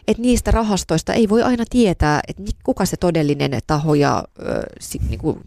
[0.08, 4.24] että niistä rahastoista ei voi aina tietää, että kuka se todellinen taho ja
[5.10, 5.40] niin kuin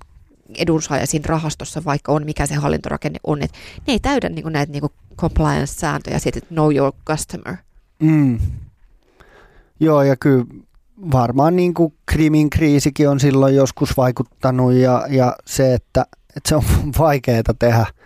[0.54, 4.52] edunsaaja siinä rahastossa vaikka on, mikä se hallintorakenne on, että ne ei täydä niin kuin
[4.52, 7.56] näitä niin kuin compliance-sääntöjä, siitä, että know your customer.
[7.98, 8.38] Mm.
[9.80, 10.44] Joo, ja kyllä
[11.12, 16.56] varmaan niin kuin Krimin kriisikin on silloin joskus vaikuttanut ja, ja se, että, että se
[16.56, 16.64] on
[16.98, 17.86] vaikeaa tehdä–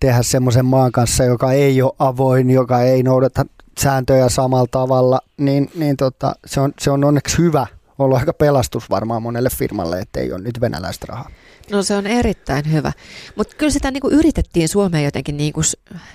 [0.00, 3.46] tehdä semmoisen maan kanssa, joka ei ole avoin, joka ei noudata
[3.78, 7.66] sääntöjä samalla tavalla, niin, niin tota, se, on, se on onneksi hyvä
[7.98, 11.30] ollut aika pelastus varmaan monelle firmalle, että ei ole nyt venäläistä rahaa.
[11.70, 12.92] No se on erittäin hyvä.
[13.36, 15.60] Mutta kyllä sitä niinku yritettiin Suomeen jotenkin niinku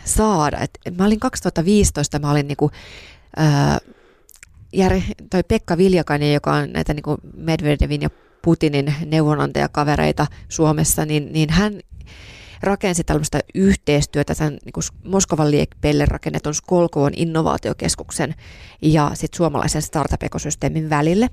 [0.06, 0.58] saada.
[0.60, 2.71] Et mä olin 2015, mä olin niinku,
[3.38, 3.78] ää,
[5.30, 8.10] toi Pekka Viljakainen, joka on näitä niinku Medvedevin ja
[8.42, 11.79] Putinin neuvonantajakavereita Suomessa, niin, niin hän
[12.63, 18.35] rakensi tällaista yhteistyötä tämän niin Moskovan liekpeille rakennetun Skolkovon innovaatiokeskuksen
[18.81, 21.29] ja sitten suomalaisen startup-ekosysteemin välille.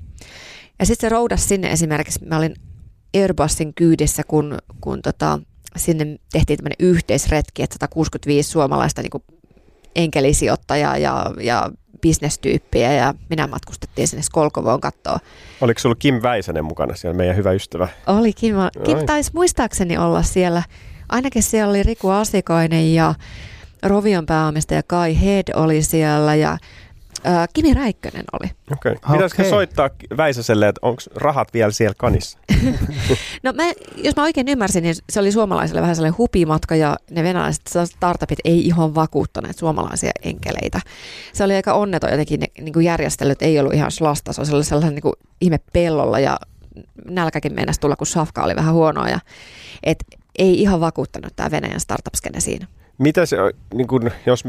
[0.78, 2.54] Ja sitten se roudasi sinne esimerkiksi, mä olin
[3.14, 5.38] Airbusin kyydissä, kun, kun tota,
[5.76, 9.24] sinne tehtiin tämmöinen yhteisretki, että 165 suomalaista niin kuin
[9.96, 11.70] enkelisijoittajaa ja, ja
[12.00, 15.18] bisnestyyppiä ja minä matkustettiin sinne Skolkovoon kattoon.
[15.60, 17.88] Oliko sulla Kim Väisänen mukana siellä, meidän hyvä ystävä?
[18.06, 18.54] Oli Kim.
[18.84, 20.62] Kim taisi muistaakseni olla siellä
[21.12, 23.14] ainakin siellä oli Riku Asikainen ja
[23.82, 26.58] Rovion pääomistaja Kai Head oli siellä ja
[27.26, 28.50] Äh, Kimi Räikkönen oli.
[28.72, 28.92] Okei.
[28.92, 29.12] Okay.
[29.12, 29.50] Pitäisikö Okei.
[29.50, 32.38] soittaa Väisäselle, että onko rahat vielä siellä kanissa?
[33.42, 33.62] No mä,
[33.96, 38.38] jos mä oikein ymmärsin, niin se oli suomalaisille vähän sellainen hupimatka ja ne venäläiset startupit
[38.44, 40.80] ei ihan vakuuttaneet suomalaisia enkeleitä.
[41.32, 44.64] Se oli aika onneton jotenkin, ne niin kuin järjestelyt ei ollut ihan slasta, se oli
[44.64, 46.38] sellainen niin kuin ihme pellolla ja
[47.10, 49.08] nälkäkin meinasi tulla, kun safka oli vähän huonoa.
[49.08, 49.18] Ja,
[49.82, 50.04] et
[50.38, 52.66] ei ihan vakuuttanut tämä Venäjän startup-skene siinä.
[52.98, 53.36] Mitä se,
[53.74, 54.44] niin kun, jos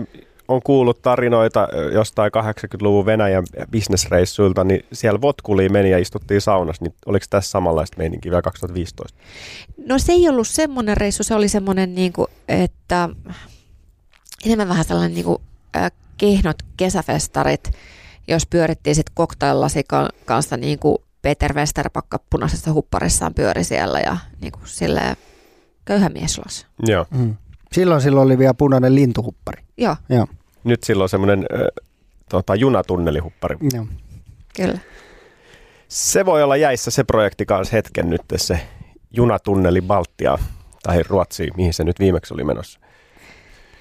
[0.47, 6.95] on kuullut tarinoita jostain 80-luvun Venäjän bisnesreissuilta, niin siellä Votkuliin meni ja istuttiin saunassa, niin
[7.05, 9.19] oliko tässä samanlaista meininkiä vielä 2015?
[9.87, 13.09] No se ei ollut semmoinen reissu, se oli semmoinen, niin kuin, että
[14.45, 15.37] enemmän vähän sellainen niin kuin,
[15.75, 17.71] äh, kehnot kesäfestarit,
[18.27, 24.51] jos pyörittiin sitten cocktaillasikan kanssa niin kuin Peter Westerpakka punaisessa hupparissaan pyöri siellä ja niin
[24.51, 25.17] kuin silleen
[25.85, 26.67] köyhä mies los.
[26.87, 27.05] Joo.
[27.11, 27.35] Mm.
[27.71, 29.63] Silloin silloin oli vielä punainen lintuhuppari.
[29.77, 30.27] Joo, Joo,
[30.63, 31.45] Nyt silloin semmoinen
[32.29, 33.57] tota, junatunnelihuppari.
[33.73, 33.85] joo.
[34.55, 34.79] kyllä.
[35.87, 38.59] Se voi olla jäissä se projekti kanssa hetken nyt, se
[39.11, 40.37] junatunneli Baltia
[40.83, 42.79] tai Ruotsiin, mihin se nyt viimeksi oli menossa.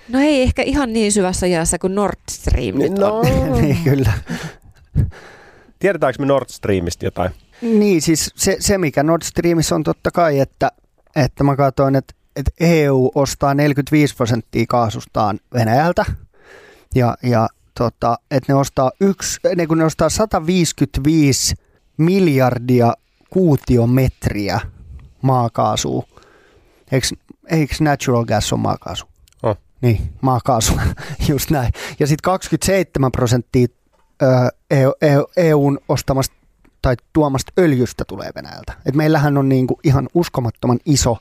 [0.09, 3.19] No ei ehkä ihan niin syvässä jäässä kuin Nord Stream nyt No.
[3.19, 3.27] on.
[3.63, 4.13] niin kyllä.
[5.79, 7.31] Tiedetäänkö me Nord Streamista jotain?
[7.63, 10.73] Niin, siis se, se mikä Nord Streamissa on totta kai, että,
[11.17, 16.05] että mä katsoin, että, että EU ostaa 45 prosenttia kaasustaan Venäjältä
[16.95, 17.49] ja, ja
[17.79, 21.55] tota, että ne ostaa, yksi, ne, kun ne ostaa 155
[21.97, 22.95] miljardia
[23.31, 24.61] kuutiometriä
[25.23, 26.05] maakaasua.
[26.93, 27.07] Eikö,
[27.51, 29.07] eikö natural gas ole maakaasu?
[29.43, 29.55] On.
[29.81, 30.73] Niin, maakaasu,
[31.29, 31.73] just näin.
[32.01, 33.67] Ja sitten 27 prosenttia
[34.23, 34.27] ö,
[34.71, 36.37] EU, EU, EUn ostamasta
[36.83, 38.73] tai tuomasta öljystä tulee Venäjältä.
[38.87, 41.17] Et meillähän on niinku ihan uskomattoman iso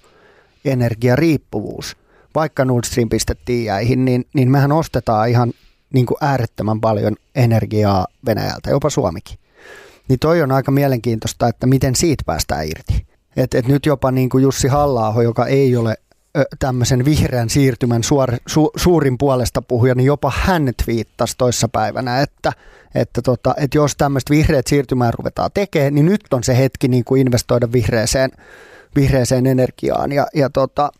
[0.65, 1.97] energiariippuvuus.
[2.35, 5.53] Vaikka Nord Stream pistettiin jäihin, niin, niin mehän ostetaan ihan
[5.93, 9.37] niinku äärettömän paljon energiaa Venäjältä, jopa Suomikin.
[10.07, 13.05] Niin toi on aika mielenkiintoista, että miten siitä päästään irti.
[13.35, 15.95] Et, et nyt jopa niin kuin Jussi halla joka ei ole
[16.59, 22.51] tämmöisen vihreän siirtymän suor, su, suurin puolesta puhuja, niin jopa hän twiittasi toissapäivänä, että,
[22.95, 27.03] että, tota, että jos tämmöistä vihreät siirtymää ruvetaan tekemään, niin nyt on se hetki niin
[27.03, 28.31] kuin investoida vihreeseen,
[28.95, 30.11] vihreeseen energiaan.
[30.11, 30.91] Ja, ja tota,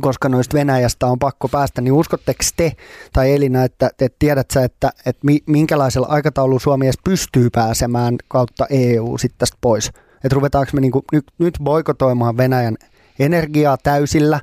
[0.00, 2.72] koska noista Venäjästä on pakko päästä, niin uskotteko te
[3.12, 8.16] tai Elina, että, että tiedät sä, että, että mi- minkälaisella aikataululla Suomi edes pystyy pääsemään
[8.28, 9.88] kautta EU sitten tästä pois?
[10.24, 12.76] Että ruvetaanko me niinku nyt, nyt boikotoimaan Venäjän
[13.18, 14.40] energiaa täysillä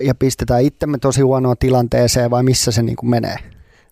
[0.00, 3.36] ja pistetään itsemme tosi huonoon tilanteeseen vai missä se niinku menee?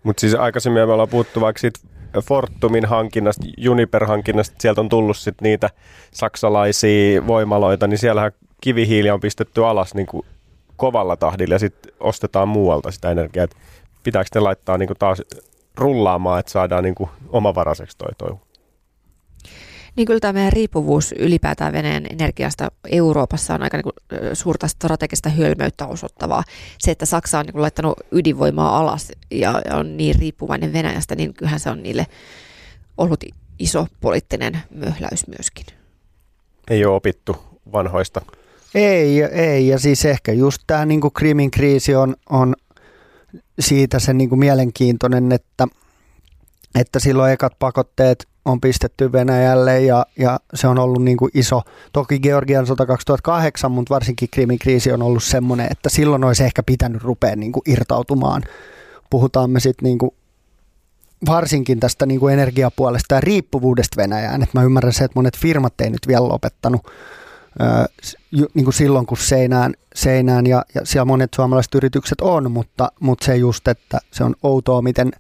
[0.02, 1.80] Mutta siis aikaisemmin me ollaan puhuttu vaikka siitä
[2.22, 5.70] Fortumin hankinnasta, Juniper-hankinnasta, sieltä on tullut sit niitä
[6.12, 10.26] saksalaisia voimaloita, niin siellähän kivihiili on pistetty alas niin kuin
[10.76, 13.46] kovalla tahdilla ja sitten ostetaan muualta sitä energiaa.
[14.02, 15.22] Pitääkö ne laittaa niin kuin taas
[15.76, 18.38] rullaamaan, että saadaan niin kuin omavaraiseksi toi, toi
[19.96, 23.94] Niin kyllä tämä meidän riippuvuus ylipäätään Venäjän energiasta Euroopassa on aika niin kuin,
[24.32, 26.44] suurta strategista hölmöyttä osoittavaa.
[26.78, 31.34] Se, että Saksa on niin kuin, laittanut ydinvoimaa alas ja on niin riippuvainen Venäjästä, niin
[31.34, 32.06] kyllähän se on niille
[32.98, 33.24] ollut
[33.58, 35.66] iso poliittinen möhläys myöskin.
[36.70, 37.36] Ei ole opittu
[37.72, 38.20] vanhoista.
[38.74, 39.68] Ei, ei.
[39.68, 42.54] Ja siis ehkä just tämä niinku Krimin kriisi on, on
[43.60, 45.68] siitä se niinku mielenkiintoinen, että,
[46.74, 51.62] että silloin ekat pakotteet on pistetty Venäjälle ja, ja se on ollut niinku iso.
[51.92, 56.62] Toki Georgian sota 2008, mutta varsinkin Krimin kriisi on ollut semmoinen, että silloin olisi ehkä
[56.62, 58.42] pitänyt rupea niinku irtautumaan.
[59.10, 60.14] Puhutaan me sitten niinku
[61.26, 64.42] varsinkin tästä niinku energiapuolesta ja riippuvuudesta Venäjään.
[64.42, 66.80] Et mä ymmärrän se, että monet firmat ei nyt vielä lopettanut
[68.54, 73.24] niin kuin silloin, kun seinään, seinään ja, ja siellä monet suomalaiset yritykset on, mutta, mutta
[73.24, 75.12] se just, että se on outoa, miten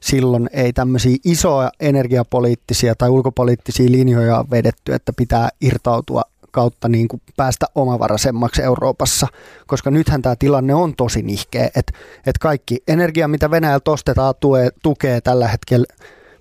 [0.00, 7.22] silloin ei tämmöisiä isoja energiapoliittisia tai ulkopoliittisia linjoja vedetty, että pitää irtautua kautta niin kuin
[7.36, 9.26] päästä omavaraisemmaksi Euroopassa,
[9.66, 14.70] koska nythän tämä tilanne on tosi nihkeä, että, että kaikki energia, mitä Venäjältä ostetaan, tue,
[14.82, 15.86] tukee tällä hetkellä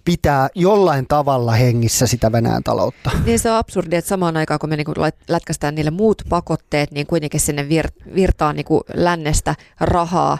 [0.05, 3.12] pitää jollain tavalla hengissä sitä Venäjän taloutta.
[3.26, 4.93] Niin se on absurdi, että samaan aikaan kun me niinku
[5.28, 10.38] lätkästään niille muut pakotteet, niin kuitenkin sinne vir- virtaa niinku lännestä rahaa,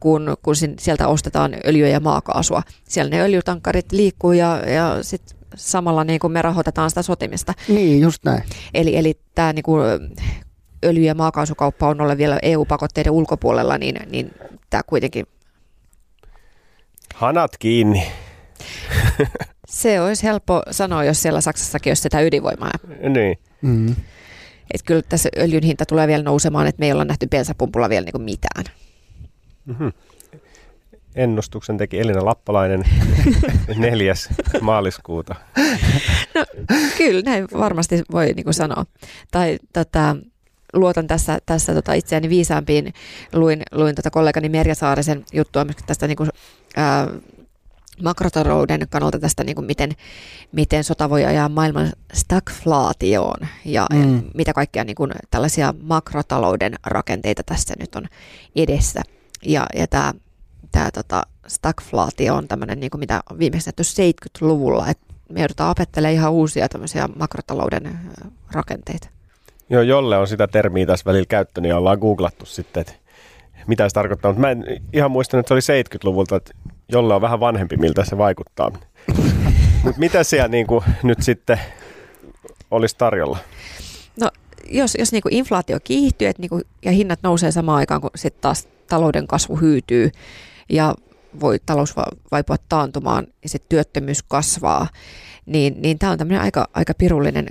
[0.00, 2.62] kun, kun sin- sieltä ostetaan öljyä ja maakaasua.
[2.88, 7.54] Siellä ne öljytankkarit liikkuu ja, ja sit samalla niinku me rahoitetaan sitä sotimista.
[7.68, 8.42] Niin, just näin.
[8.74, 9.76] Eli, eli tämä niinku
[10.86, 14.30] öljy- ja maakaasukauppa on olla vielä EU-pakotteiden ulkopuolella, niin, niin
[14.70, 15.26] tämä kuitenkin,
[17.14, 18.06] Hanat kiinni.
[19.68, 22.70] se olisi helppo sanoa, jos siellä Saksassakin olisi sitä ydinvoimaa.
[23.08, 23.36] Niin.
[23.62, 23.88] Mm.
[24.74, 28.04] Että kyllä tässä öljyn hinta tulee vielä nousemaan, että me ei olla nähty bensapumpulla vielä
[28.04, 28.64] niinku mitään.
[29.70, 29.88] Mhm.
[31.14, 32.84] ennustuksen teki Elina Lappalainen
[33.76, 34.14] 4.
[34.60, 35.34] maaliskuuta.
[36.34, 36.44] No,
[36.98, 38.84] kyllä, näin varmasti voi niin kuin sanoa.
[39.30, 40.16] Tai tota,
[40.72, 42.94] luotan tässä, tässä tota itseäni viisaampiin.
[43.32, 46.30] Luin, luin tota kollegani Merja Saarisen juttua tästä niin kuin,
[46.76, 47.08] ää,
[48.02, 49.90] makrotalouden kannalta tästä, niin kuin miten,
[50.52, 54.16] miten sota voi ajaa maailman stagflaatioon ja, mm.
[54.16, 58.06] ja mitä kaikkia niin kuin, tällaisia makrotalouden rakenteita tässä nyt on
[58.56, 59.02] edessä.
[59.44, 60.14] Ja, ja tämä,
[60.72, 66.14] tämä tota, stagflaatio on tämmöinen, niin kuin mitä on viimeksi 70-luvulla, että me joudutaan opettelemaan
[66.14, 67.98] ihan uusia tämmöisiä makrotalouden
[68.52, 69.08] rakenteita.
[69.70, 72.92] Joo, jolle on sitä termiä tässä välillä käyttänyt ja ollaan googlattu sitten, että
[73.66, 74.30] mitä se tarkoittaa.
[74.30, 76.52] Mutta mä en ihan muistan, että se oli 70-luvulta, että
[76.88, 78.70] jolle on vähän vanhempi, miltä se vaikuttaa.
[79.84, 81.60] Mutta mitä siellä niin kuin nyt sitten
[82.70, 83.38] olisi tarjolla?
[84.20, 84.30] No
[84.70, 88.10] jos, jos niin kuin inflaatio kiihtyy et niin kuin, ja hinnat nousee samaan aikaan, kun
[88.16, 90.10] sitten taas talouden kasvu hyytyy
[90.68, 90.94] ja
[91.40, 91.94] voi talous
[92.30, 94.88] vaipua taantumaan ja sitten työttömyys kasvaa,
[95.46, 97.46] niin, niin tämä on tämmöinen aika, aika pirullinen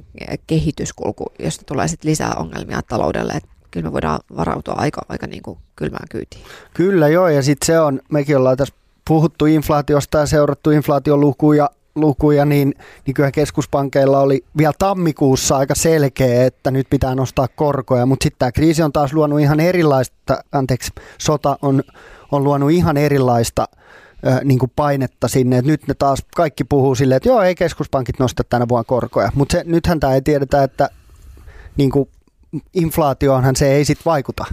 [0.48, 3.34] kehityskulku, josta tulee sitten lisää ongelmia taloudelle.
[3.34, 6.44] Et kyllä me voidaan varautua aika, aika niin kuin kylmään kyytiin.
[6.74, 8.76] Kyllä joo, ja sitten se on, mekin ollaan tässä
[9.08, 11.70] puhuttu inflaatiosta ja seurattu inflaatiolukuja,
[12.00, 12.74] lukuja, niin,
[13.06, 18.40] niin kyllä keskuspankeilla oli vielä tammikuussa aika selkeä, että nyt pitää nostaa korkoja, mutta sitten
[18.40, 21.84] tämä kriisi on taas luonut ihan erilaista, anteeksi, sota on,
[22.32, 23.68] on luonut ihan erilaista
[24.28, 27.56] ö, niin kuin painetta sinne, että nyt ne taas kaikki puhuu silleen, että joo, ei
[27.56, 30.90] keskuspankit nosta tänä vuonna korkoja, mutta nythän tämä ei tiedetä, että
[31.78, 32.10] niin kuin
[32.74, 34.46] inflaatioonhan se ei sitten vaikuta.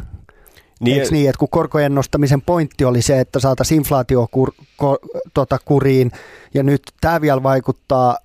[0.81, 4.99] Niin, Eikö niin, että kun korkojen nostamisen pointti oli se, että saataisiin inflaatio kur, ko,
[5.35, 6.11] tota, kuriin,
[6.55, 8.19] ja nyt tämä vielä vaikuttaa,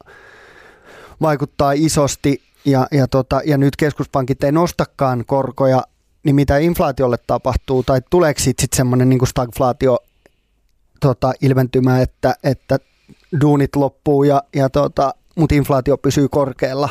[1.22, 5.84] vaikuttaa isosti, ja, ja, tota, ja nyt keskuspankit ei nostakaan korkoja,
[6.24, 9.98] niin mitä inflaatiolle tapahtuu, tai tuleeko sitten sit semmoinen niin stagflaatio
[11.00, 12.80] tota, ilmentymä, että, että
[13.42, 16.90] duunit loppuu, ja, ja tota, mutta inflaatio pysyy korkealla,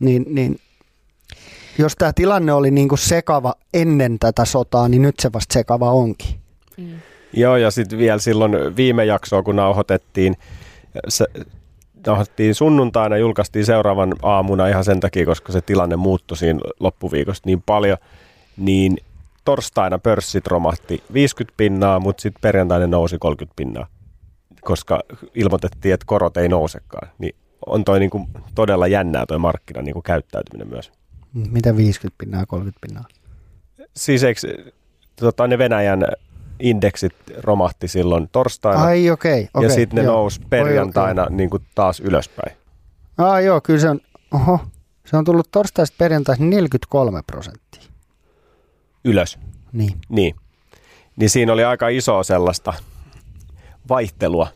[0.00, 0.60] niin, niin
[1.78, 5.90] jos tämä tilanne oli niin kuin sekava ennen tätä sotaa, niin nyt se vasta sekava
[5.90, 6.40] onkin.
[6.76, 7.00] Mm.
[7.32, 10.36] Joo, ja sitten vielä silloin viime jaksoa, kun nauhoitettiin,
[11.08, 11.26] se,
[12.06, 17.62] nauhoitettiin sunnuntaina, julkaistiin seuraavan aamuna ihan sen takia, koska se tilanne muuttui siinä loppuviikosta niin
[17.66, 17.98] paljon,
[18.56, 18.98] niin
[19.44, 23.86] torstaina pörssit romahti 50 pinnaa, mutta sitten perjantaina nousi 30 pinnaa,
[24.60, 25.00] koska
[25.34, 27.08] ilmoitettiin, että korot ei nousekaan.
[27.18, 27.34] Niin
[27.66, 30.92] on toi niinku todella jännää toi markkina niinku käyttäytyminen myös.
[31.34, 33.04] Mitä 50 pinnaa, 30 pinnaa?
[33.96, 34.40] Siis eikö,
[35.16, 36.04] tota, ne Venäjän
[36.60, 38.84] indeksit romahti silloin torstaina.
[38.84, 39.42] Ai okei.
[39.42, 40.14] Okay, okay, ja sitten ne joo.
[40.14, 41.36] nousi perjantaina okay.
[41.36, 42.56] niin kuin taas ylöspäin.
[43.18, 44.00] Ah joo, kyllä se on,
[44.32, 44.60] oho,
[45.06, 47.82] se on tullut torstaista perjantaista 43 prosenttia.
[49.04, 49.38] Ylös?
[49.72, 49.98] Niin.
[50.08, 50.36] Niin.
[51.16, 52.74] Niin siinä oli aika iso sellaista
[53.88, 54.48] vaihtelua.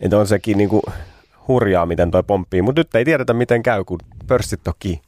[0.00, 0.82] Että on sekin niin kuin
[1.48, 2.62] hurjaa, miten toi pomppii.
[2.62, 5.02] Mutta nyt ei tiedetä, miten käy, kun pörssit toki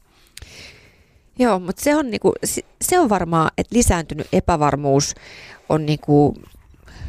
[1.39, 2.33] Joo, mutta se on, niinku,
[2.83, 5.15] se on varmaan, että lisääntynyt epävarmuus
[5.69, 6.35] on niinku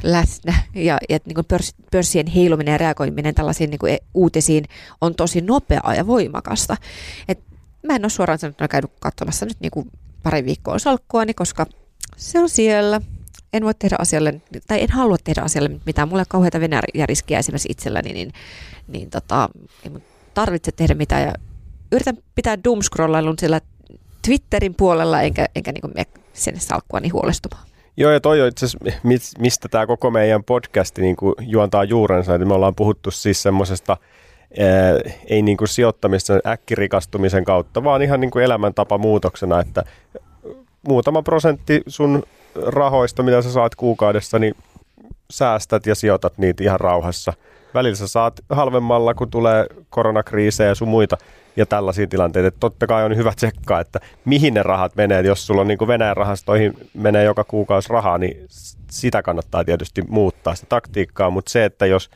[0.04, 4.66] läsnä ja, ja niinku pörs, pörssien heiluminen ja reagoiminen tällaisiin niinku e, uutisiin
[5.02, 6.78] on tosi nopeaa ja voimakasta.
[7.28, 7.40] Et
[7.84, 9.88] mä en ole suoraan sanottuna käynyt katsomassa nyt niinku
[10.24, 11.66] pari viikkoa salkkuani, koska
[12.18, 13.02] se on siellä.
[13.54, 16.10] En voi tehdä asialle, tai en halua tehdä asialle mitään.
[16.10, 18.34] Mulle kauheita venäjäriskiä esimerkiksi itselläni, niin,
[18.88, 19.50] niin tota,
[19.84, 20.02] ei mun
[20.34, 21.22] tarvitse tehdä mitään.
[21.22, 21.34] Ja
[21.92, 23.62] yritän pitää doomscrollailun sillä
[24.26, 27.66] Twitterin puolella, enkä, enkä niin mene sinne salkkuani huolestumaan.
[27.98, 28.90] Joo, ja toi on itse asiassa,
[29.40, 32.36] mistä tämä koko meidän podcasti niin kuin juontaa juurensa.
[32.36, 33.98] Eli me ollaan puhuttu siis semmoisesta,
[35.28, 39.84] ei niin kuin sijoittamista äkkirikastumisen kautta, vaan ihan niin kuin elämäntapa muutoksena, että
[40.88, 42.24] muutama prosentti sun
[42.66, 44.56] rahoista, mitä sä saat kuukaudessa, niin
[45.32, 47.34] säästät ja sijoitat niitä ihan rauhassa.
[47.76, 51.18] Välillä sä saat halvemmalla, kun tulee koronakriisejä ja sun muita
[51.56, 52.48] ja tällaisia tilanteita.
[52.48, 55.22] Että totta kai on hyvä tsekkaa, että mihin ne rahat menee.
[55.22, 58.46] jos sulla on niin kuin Venäjän rahastoihin menee joka kuukausi rahaa, niin
[58.92, 61.30] sitä kannattaa tietysti muuttaa sitä taktiikkaa.
[61.30, 62.10] Mutta se, että jos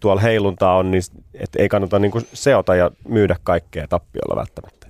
[0.00, 1.02] tuolla heiluntaa on, niin
[1.34, 4.86] et ei kannata niin kuin seota ja myydä kaikkea tappiolla välttämättä.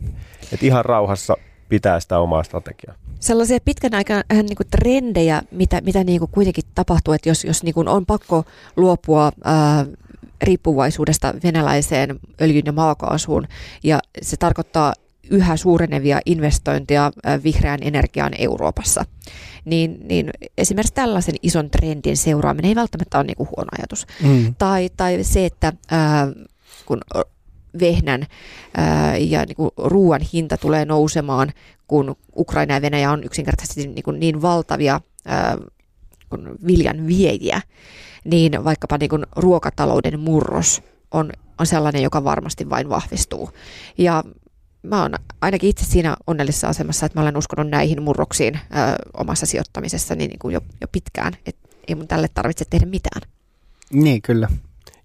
[0.53, 1.37] Et ihan rauhassa
[1.68, 2.95] pitää sitä omaa strategiaa.
[3.20, 7.62] Sellaisia pitkän aikaa niin kuin trendejä, mitä, mitä niin kuin kuitenkin tapahtuu, että jos, jos
[7.62, 8.45] niin kuin on pakko
[8.77, 9.87] luopua ää,
[10.43, 13.49] riippuvaisuudesta venäläiseen öljyn ja maakaasuun.
[13.82, 14.93] Ja se tarkoittaa
[15.30, 17.12] yhä suurenevia investointeja
[17.45, 19.05] vihreään energiaan Euroopassa.
[19.64, 24.07] Niin, niin esimerkiksi tällaisen ison trendin seuraaminen ei välttämättä ole niin kuin huono ajatus.
[24.22, 24.55] Mm.
[24.59, 26.28] Tai, tai se, että ää,
[26.86, 27.01] kun
[27.80, 28.26] vehnän
[28.76, 31.53] ää, ja niin kuin ruoan hinta tulee nousemaan,
[31.86, 35.59] kun Ukraina ja Venäjä on yksinkertaisesti niin, kuin niin valtavia ää,
[36.33, 37.61] kun viljan viejiä,
[38.24, 43.51] niin vaikkapa niin kuin ruokatalouden murros on, on sellainen, joka varmasti vain vahvistuu.
[43.99, 44.24] Ja
[44.83, 48.59] mä oon ainakin itse siinä onnellisessa asemassa, että mä olen uskonut näihin murroksiin ö,
[49.14, 53.22] omassa sijoittamisessani niin kuin jo, jo pitkään, että ei mun tälle tarvitse tehdä mitään.
[53.93, 54.49] Niin, kyllä.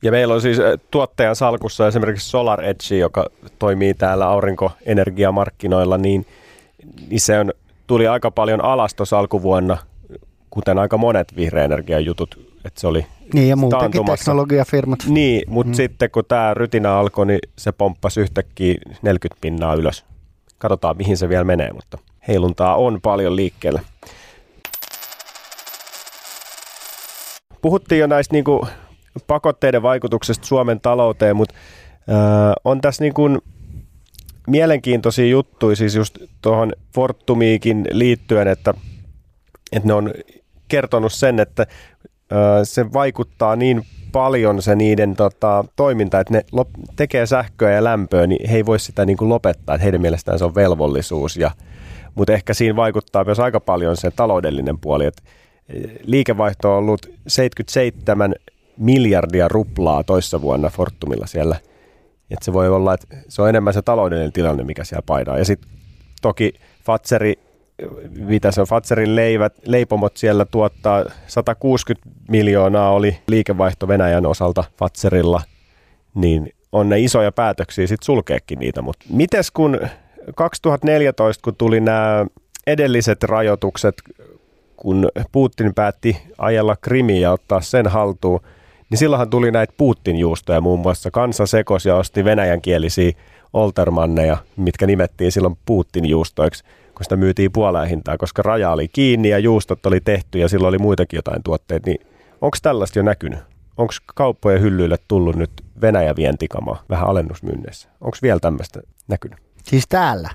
[0.02, 0.58] Ja meillä on siis
[0.92, 3.26] tuottajan salkussa esimerkiksi Solar Edge, joka
[3.60, 6.26] toimii täällä aurinkoenergiamarkkinoilla, niin,
[7.10, 7.54] niin se on,
[7.88, 9.78] tuli aika paljon alas tuossa alkuvuonna,
[10.50, 14.26] kuten aika monet vihreä energian jutut, että se oli Niin ja muutenkin taantumassa.
[14.26, 15.00] teknologiafirmat.
[15.08, 15.76] Niin, mutta mm.
[15.76, 20.06] sitten kun tämä rytinä alkoi, niin se pomppasi yhtäkkiä 40 pinnaa ylös.
[20.58, 23.82] Katsotaan, mihin se vielä menee, mutta heiluntaa on paljon liikkeellä.
[27.62, 28.68] Puhuttiin jo näistä niinku
[29.28, 31.56] pakotteiden vaikutuksesta Suomen talouteen, mutta
[32.10, 33.30] äh, on tässä niinku
[34.48, 38.74] mielenkiintoisia juttuja siis just tuohon Fortumiikin liittyen, että,
[39.72, 40.14] että ne on
[40.68, 41.68] kertonut sen, että
[42.64, 48.28] se vaikuttaa niin paljon se niiden tota, toiminta, että ne lop, tekee sähköä ja lämpöä,
[48.28, 51.38] niin he ei voi sitä niin kuin lopettaa, että heidän mielestään se on velvollisuus.
[51.38, 51.52] Ja,
[52.16, 55.24] mutta ehkä siinä vaikuttaa myös aika paljon se taloudellinen puoli, että
[55.70, 58.36] eh, liikevaihto on ollut 77
[58.78, 61.56] miljardia ruplaa toissa vuonna Fortumilla siellä.
[62.32, 65.38] Että se voi olla, että se on enemmän se taloudellinen tilanne, mikä siellä painaa.
[65.38, 65.70] Ja sitten
[66.22, 66.54] toki
[66.84, 67.34] Fatseri,
[68.10, 75.42] mitä se on, Fatserin leivät, leipomot siellä tuottaa 160 miljoonaa oli liikevaihto Venäjän osalta Fatserilla,
[76.16, 78.82] niin on ne isoja päätöksiä sitten sulkeekin niitä.
[78.82, 79.80] Mutta mites kun
[80.36, 82.26] 2014, kun tuli nämä
[82.68, 83.96] edelliset rajoitukset,
[84.76, 88.40] kun Putin päätti ajella Krimiä ja ottaa sen haltuun,
[88.90, 91.12] niin silloinhan tuli näitä Putin-juustoja muun muassa.
[91.12, 93.12] Kansa sekos ja osti venäjänkielisiä
[93.54, 96.64] oltermanneja, mitkä nimettiin silloin Putin-juustoiksi,
[96.98, 100.70] kun sitä myytiin puoleen hintaa, koska raja oli kiinni ja juustot oli tehty ja silloin
[100.70, 101.90] oli muitakin jotain tuotteita.
[101.90, 102.08] Niin
[102.42, 103.40] onko tällaista jo näkynyt?
[103.78, 107.90] Onko kauppojen hyllyille tullut nyt Venäjä vientikama vähän alennusmyynneissä?
[108.02, 109.40] Onko vielä tämmöistä näkynyt?
[109.64, 110.30] Siis täällä.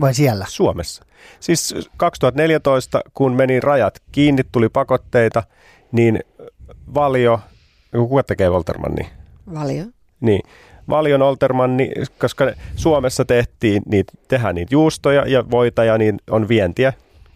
[0.00, 0.44] Vai siellä?
[0.48, 1.04] Suomessa.
[1.40, 5.42] Siis 2014, kun meni rajat kiinni, tuli pakotteita,
[5.92, 6.20] niin
[6.94, 7.40] Valio,
[7.92, 9.10] kuka tekee Voltermanni?
[9.54, 9.84] Valio.
[10.20, 10.40] Niin,
[10.88, 16.92] Valion Oltermanni, koska Suomessa tehtiin niitä, tehdään niitä juustoja ja voita ja niin on vientiä,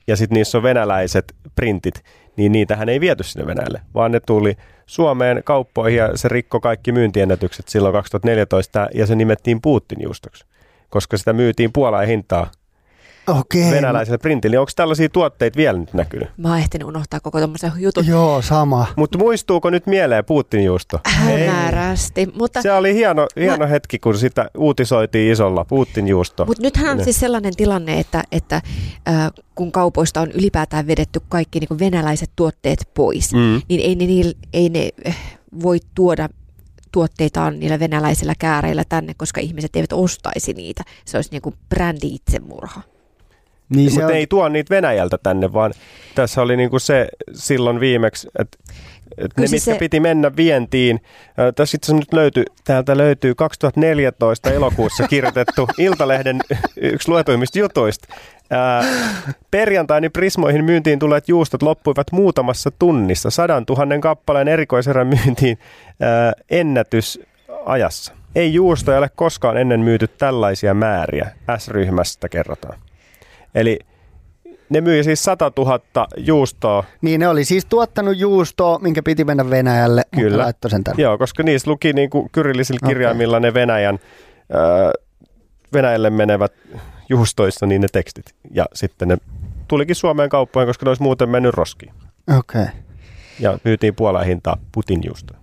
[0.06, 2.04] ja sitten niissä on venäläiset printit,
[2.36, 6.92] niin niitähän ei viety sinne Venäjälle, vaan ne tuli Suomeen kauppoihin ja se rikko kaikki
[6.92, 10.44] myyntiennätykset silloin 2014 ja se nimettiin Putin juustoksi,
[10.88, 12.50] koska sitä myytiin puoleen hintaa
[13.26, 13.70] Okei.
[13.70, 14.58] venäläiselle printille.
[14.58, 16.28] Onko tällaisia tuotteita vielä nyt näkynyt?
[16.36, 18.86] Mä oon ehtinyt unohtaa koko tommosen jutun Joo, sama.
[18.96, 21.00] Mutta muistuuko nyt mieleen Putin juusto?
[21.04, 22.28] hämärästi.
[22.38, 26.44] Mutta, Se oli hieno, hieno hetki, kun sitä uutisoitiin isolla Putin juusto.
[26.46, 27.04] mutta nythän on Ne.
[27.04, 28.56] siis sellainen tilanne, että, että
[29.08, 33.62] äh, kun kaupoista on ylipäätään vedetty kaikki niin kuin venäläiset tuotteet pois, Mm.
[33.68, 35.16] niin ei ne, niil- ei ne eh,
[35.62, 36.28] voi tuoda
[36.92, 40.82] tuotteitaan niillä venäläisillä kääreillä tänne, koska ihmiset eivät ostaisi niitä.
[41.04, 42.82] Se olisi niin kuin brändi itsemurha.
[43.70, 45.72] Niin se Mutta on, ei tuo niitä Venäjältä tänne, vaan
[46.14, 48.58] tässä oli niinku se silloin viimeksi, että
[49.18, 51.00] et ne, mitkä se- piti mennä vientiin.
[51.56, 56.40] Tässä itse nyt löytyy, täältä löytyy 2014 elokuussa kirjoitettu Iltalehden
[56.76, 58.14] yksi luetuimmista jutuista.
[58.50, 58.84] Ää,
[59.50, 63.30] perjantaini Prismoihin myyntiin tulleet juustot loppuivat muutamassa tunnissa.
[63.30, 65.58] Sadan tuhannen kappaleen erikoiserän myyntiin
[66.00, 68.12] ää, ennätysajassa.
[68.34, 71.30] Ei juustoja ole koskaan ennen myyty tällaisia määriä.
[71.58, 72.78] S-ryhmästä kerrotaan.
[73.54, 73.78] Eli
[74.68, 75.80] ne myi siis 100 000
[76.16, 80.42] juustoa, niin ne oli siis tuottanut juustoa, minkä piti mennä Venäjälle, mutta Kyllä.
[80.44, 81.02] laittoi sen tänne.
[81.02, 83.98] joo, koska niissä luki niin kuin kyrillisillä kirjaimilla ne Venäjän,
[84.52, 84.92] ää,
[85.72, 86.52] Venäjälle menevät
[87.08, 88.34] juustoissa niin ne tekstit.
[88.50, 89.16] Ja sitten ne
[89.68, 91.92] tulikin Suomeen kauppoihin, koska ne olisi muuten mennyt roskiin.
[92.38, 92.66] Okei.
[93.40, 95.40] Ja myytiin puoleen hintaa Putin juustoja.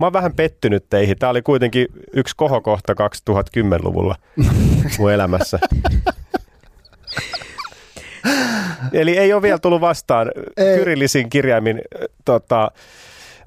[0.00, 1.18] Mä oon vähän pettynyt teihin.
[1.18, 4.16] Tämä oli kuitenkin yksi kohokohta 2010-luvulla
[4.98, 5.58] mun elämässä.
[8.92, 10.78] Eli ei ole vielä tullut vastaan Ei.
[10.78, 11.80] kyrillisin kirjaimin
[12.24, 12.70] tota,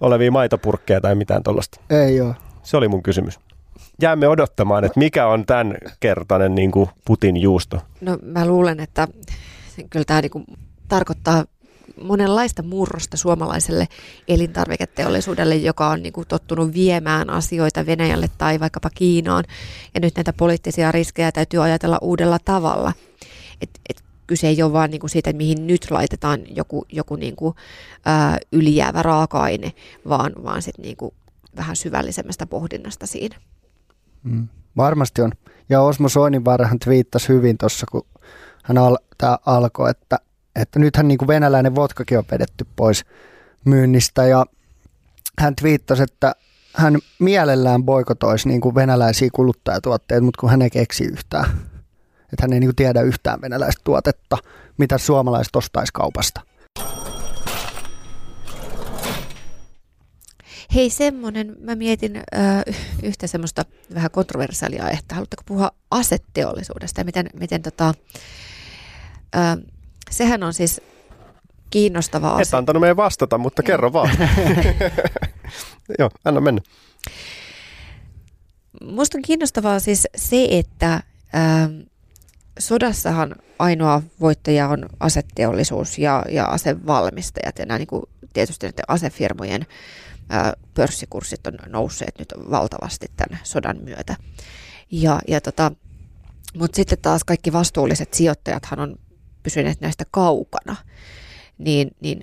[0.02, 1.82] olevia maitopurkkeja tai mitään tuollaista.
[1.90, 2.34] Ei joo.
[2.64, 3.40] Se oli mun kysymys.
[4.02, 7.82] Jäämme odottamaan, että mikä on tämän kertainen niin kuin Putin juusto.
[8.02, 9.08] No mä luulen, että
[9.90, 10.44] kyllä tämä niinku
[10.88, 11.46] tarkoittaa
[12.02, 13.88] monenlaista murrosta suomalaiselle
[14.28, 19.44] elintarviketeollisuudelle, joka on niinku tottunut viemään asioita Venäjälle tai vaikkapa Kiinaan.
[19.94, 22.94] Ja nyt näitä poliittisia riskejä täytyy ajatella uudella tavalla.
[23.62, 24.04] Et, et
[24.34, 27.56] kyse ei ole vaan niinku siitä, mihin nyt laitetaan joku, joku niinku,
[28.06, 29.74] ää, ylijäävä raaka-aine,
[30.10, 31.14] vaan, vaan sit niinku
[31.56, 33.36] vähän syvällisemmästä pohdinnasta siinä.
[34.24, 34.48] Mm.
[34.78, 35.32] Varmasti on.
[35.70, 38.06] Ja Osmo Soininvaarahan twiittasi hyvin tuossa, kun
[38.64, 40.20] hän al- tämä alkoi, että,
[40.56, 43.06] että nythän niin kuin venäläinen vodkakin on vedetty pois
[43.66, 44.46] myynnistä ja
[45.40, 46.36] hän twiittasi, että
[46.76, 51.73] hän mielellään boikotoisi niin kuin venäläisiä kuluttajatuotteita, mutta kun hän ei keksi yhtään.
[52.34, 54.38] Että hän ei niin tiedä yhtään venäläistä tuotetta,
[54.78, 56.42] mitä suomalaiset ostaisi kaupasta.
[60.76, 62.22] Hei semmonen, mä mietin ö,
[63.04, 67.94] yhtä semmoista vähän kontroversiaalia että haluatteko puhua aseteollisuudesta ja miten, miten tota,
[69.36, 69.40] ö,
[70.10, 70.82] sehän on siis
[71.70, 72.42] kiinnostava asia.
[72.42, 73.66] Et antanut meidän vastata, mutta Joo.
[73.66, 74.10] kerro vaan.
[76.00, 76.62] Joo, anna mennä.
[78.84, 81.04] Musta on kiinnostavaa siis se, että
[82.60, 89.66] sodassahan ainoa voittaja on aseteollisuus ja, ja asevalmistajat ja nämä niin kuin, tietysti näiden asefirmojen
[90.30, 94.16] ää, pörssikurssit on nousseet nyt valtavasti tämän sodan myötä.
[94.92, 95.72] Ja, ja tota,
[96.58, 98.96] mutta sitten taas kaikki vastuulliset sijoittajathan on
[99.44, 100.76] pysyneet näistä kaukana.
[101.58, 102.22] Niin, niin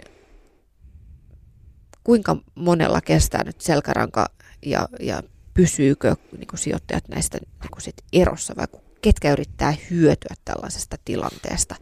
[2.05, 4.27] kuinka monella kestää nyt selkäranka
[4.67, 5.23] ja, ja
[5.55, 8.67] pysyykö niin kuin sijoittajat näistä niin kuin sit erossa vai
[9.03, 11.77] ketkä yrittää hyötyä tällaisesta tilanteesta,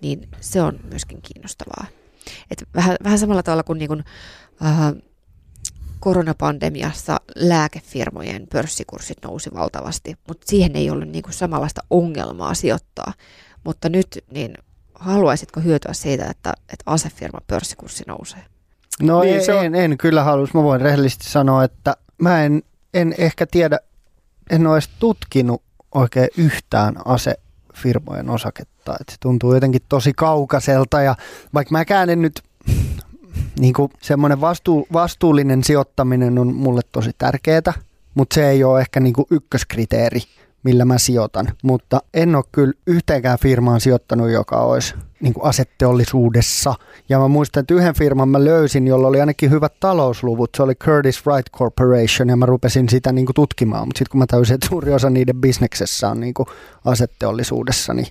[0.00, 1.86] niin se on myöskin kiinnostavaa.
[2.50, 4.04] Et vähän, vähän samalla tavalla kuin, niin kuin
[4.64, 4.92] äh,
[6.00, 13.12] koronapandemiassa lääkefirmojen pörssikurssit nousi valtavasti, mutta siihen ei ollut niin kuin samanlaista ongelmaa sijoittaa.
[13.64, 14.54] Mutta nyt niin
[14.94, 18.44] haluaisitko hyötyä siitä, että, että asefirman pörssikurssi nousee?
[19.02, 19.64] No niin, en, on...
[19.64, 20.54] en, en kyllä halus.
[20.54, 22.62] Mä voin rehellisesti sanoa, että mä en,
[22.94, 23.78] en ehkä tiedä,
[24.50, 25.62] en ole edes tutkinut
[25.94, 28.96] oikein yhtään asefirmojen osaketta.
[29.00, 31.14] Et se tuntuu jotenkin tosi kaukaiselta ja
[31.54, 32.42] vaikka mä en nyt
[33.58, 37.72] niin semmoinen vastuu, vastuullinen sijoittaminen on mulle tosi tärkeää,
[38.14, 40.20] mutta se ei ole ehkä niin ykköskriteeri
[40.62, 41.48] millä mä sijoitan.
[41.62, 46.74] Mutta en ole kyllä yhteenkään firmaan sijoittanut, joka olisi niin kuin asetteollisuudessa.
[47.08, 50.50] Ja mä muistan, että yhden firman mä löysin, jolla oli ainakin hyvät talousluvut.
[50.56, 53.88] Se oli Curtis Wright Corporation ja mä rupesin sitä niin kuin tutkimaan.
[53.88, 56.46] Mutta sitten kun mä täysin, että suuri osa niiden bisneksessä on niin kuin
[56.84, 58.06] asetteollisuudessa, niin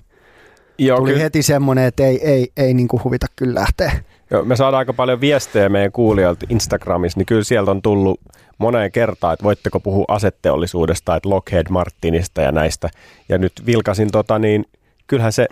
[0.78, 1.22] Joo, tuli kyllä.
[1.22, 3.92] heti semmoinen, että ei, ei, ei niin kuin huvita kyllä lähteä.
[4.30, 8.20] Joo, me saadaan aika paljon viestejä meidän kuulijoilta Instagramissa, niin kyllä sieltä on tullut
[8.62, 12.90] moneen kertaan, että voitteko puhua asetteollisuudesta, että Lockheed Martinista ja näistä.
[13.28, 14.64] Ja nyt vilkasin, tota, niin
[15.06, 15.48] kyllähän se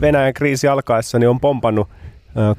[0.00, 1.88] Venäjän kriisi alkaessa niin on pompannut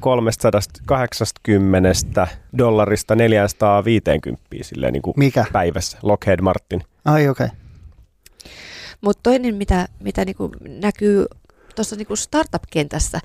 [0.00, 5.44] 380 dollarista 450 silleen niin kuin Mikä?
[5.52, 6.82] päivässä, Lockheed Martin.
[7.04, 7.46] Ai okei.
[7.46, 7.58] Okay.
[9.00, 11.26] Mutta toinen, mitä, mitä niinku näkyy
[11.74, 13.20] tuossa niinku startup-kentässä,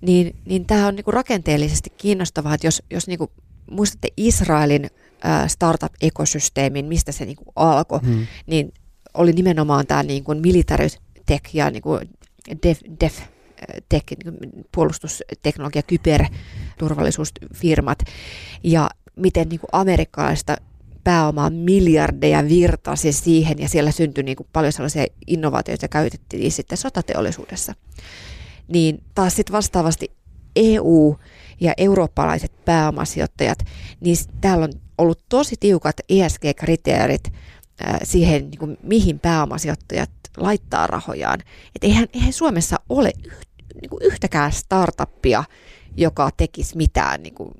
[0.00, 3.30] niin, niin tämä on niinku rakenteellisesti kiinnostavaa, että jos, jos niinku,
[3.70, 4.90] muistatte Israelin
[5.46, 8.26] startup-ekosysteemin, mistä se niin kuin alkoi, hmm.
[8.46, 8.72] niin
[9.14, 10.88] oli nimenomaan tämä niin kuin military
[11.26, 12.00] tech ja niin kuin
[12.62, 13.20] def, def
[13.88, 14.34] tech, niin
[14.74, 17.98] puolustusteknologia, kyberturvallisuusfirmat
[18.64, 20.56] ja miten niin kuin amerikkalaista
[21.04, 26.78] pääomaa miljardeja virtasi siihen ja siellä syntyi niin kuin paljon sellaisia innovaatioita, joita käytettiin sitten
[26.78, 27.74] sotateollisuudessa.
[28.68, 30.10] Niin taas sitten vastaavasti
[30.56, 31.16] EU
[31.60, 33.58] ja eurooppalaiset pääomasijoittajat,
[34.00, 37.32] niin täällä on ollut tosi tiukat ESG-kriteerit
[38.02, 41.40] siihen, niin kuin, mihin pääomasijoittajat laittaa rahojaan.
[41.74, 43.12] Et eihän, eihän Suomessa ole
[43.80, 45.44] niin kuin yhtäkään startuppia,
[45.96, 47.50] joka tekisi mitään, niin kuin,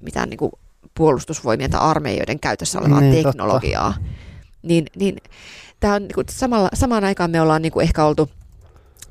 [0.00, 0.52] mitään niin kuin
[0.94, 3.92] puolustusvoimien tai armeijoiden käytössä olevaa niin, teknologiaa.
[3.92, 4.08] Totta.
[4.62, 5.16] Niin, niin
[5.80, 8.30] tämä on niin kuin, samalla, samaan aikaan me ollaan niin kuin ehkä oltu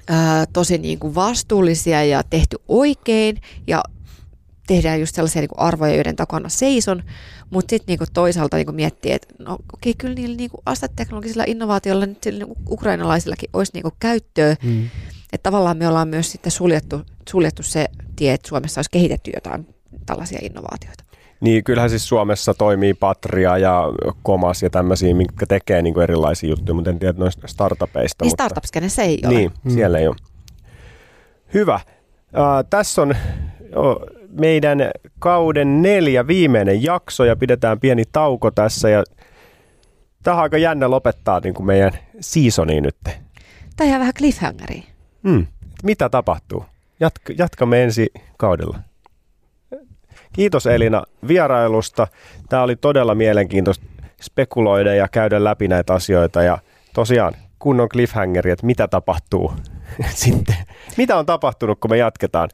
[0.08, 3.84] ää, tosi niin kuin vastuullisia ja tehty oikein ja
[4.68, 7.04] tehdään just sellaisia niin arvoja, joiden takana seison,
[7.50, 12.06] mutta sitten niin toisaalta niin miettii, että no okei, okay, kyllä niillä niin aseteknologisilla innovaatioilla
[12.06, 14.56] nyt sillä niin ukrainalaisillakin olisi niin käyttöä.
[14.64, 14.90] Mm.
[15.34, 19.68] Että tavallaan me ollaan myös sitten suljettu, suljettu se tie, että Suomessa olisi kehitetty jotain
[20.06, 21.04] tällaisia innovaatioita.
[21.42, 23.84] Niin, kyllähän siis Suomessa toimii Patria ja
[24.24, 28.26] Komas ja tämmöisiä, mitkä tekee niin erilaisia juttuja, mutta en tiedä noista startupeista.
[28.26, 28.44] Niin mutta...
[28.44, 29.34] startups ei ole.
[29.34, 29.72] Niin, mm.
[29.72, 30.16] siellä ei ole.
[31.54, 31.80] Hyvä.
[32.34, 33.16] Uh, tässä on
[34.40, 34.80] meidän
[35.20, 39.04] kauden neljä viimeinen jakso ja pidetään pieni tauko tässä ja
[40.24, 42.98] tähän on aika jännä lopettaa niin kuin meidän seasoni nyt.
[43.76, 44.84] Tämä on vähän cliffhangeri.
[45.28, 45.48] Hmm.
[45.84, 46.66] Mitä tapahtuu?
[47.00, 48.08] Jatka, jatkamme ensi
[48.38, 48.80] kaudella.
[50.34, 52.08] Kiitos Elina vierailusta.
[52.50, 53.86] Tämä oli todella mielenkiintoista
[54.22, 56.58] spekuloida ja käydä läpi näitä asioita ja
[56.94, 59.54] tosiaan kunnon cliffhangeri, että mitä tapahtuu
[60.10, 60.56] sitten.
[60.98, 62.50] Mitä on tapahtunut, kun me jatketaan?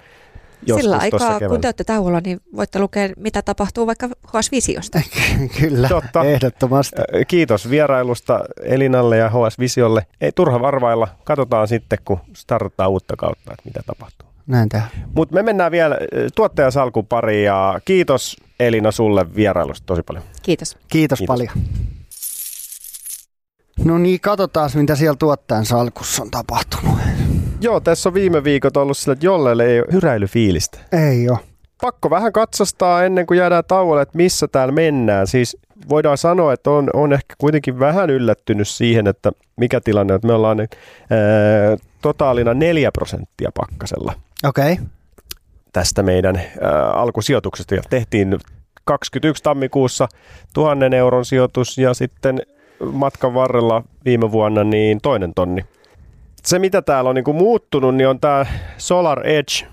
[0.65, 5.01] Sillä aikaa, kun te olette tauolla, niin voitte lukea, mitä tapahtuu vaikka HS Visiosta.
[5.59, 6.23] Kyllä, Totta.
[6.23, 6.95] ehdottomasti.
[7.27, 10.05] Kiitos vierailusta Elinalle ja HS Visiolle.
[10.21, 14.29] Ei turha varvailla, katsotaan sitten, kun starttaa uutta kautta, että mitä tapahtuu.
[14.47, 14.89] näin tehdään.
[15.15, 15.97] Mutta me mennään vielä
[16.35, 20.23] tuottajasalkun pariin ja kiitos Elina sulle vierailusta tosi paljon.
[20.41, 20.77] Kiitos.
[20.87, 21.17] Kiitos, Kiitos.
[21.19, 21.33] Kiitos.
[21.33, 21.51] paljon.
[23.85, 26.97] No niin, katsotaan mitä siellä tuottajan salkussa on tapahtunut.
[27.63, 30.79] Joo, tässä on viime viikot ollut sillä, että jollelle ei ole hyräilyfiilistä.
[30.91, 31.39] Ei ole.
[31.81, 35.27] Pakko vähän katsostaa ennen kuin jäädään tauolle, että missä täällä mennään.
[35.27, 35.57] Siis
[35.89, 40.15] voidaan sanoa, että on, on ehkä kuitenkin vähän yllättynyt siihen, että mikä tilanne on.
[40.15, 40.67] Että me ollaan ää,
[42.01, 44.73] totaalina 4 prosenttia pakkasella Okei.
[44.73, 44.85] Okay.
[45.73, 47.75] tästä meidän ää, alkusijoituksesta.
[47.75, 48.37] Ja tehtiin
[48.85, 50.07] 21 tammikuussa
[50.53, 52.41] tuhannen euron sijoitus ja sitten
[52.91, 55.65] matkan varrella viime vuonna niin toinen tonni.
[56.45, 58.45] Se mitä täällä on niinku muuttunut, niin on tämä
[58.77, 59.67] Solar Edge,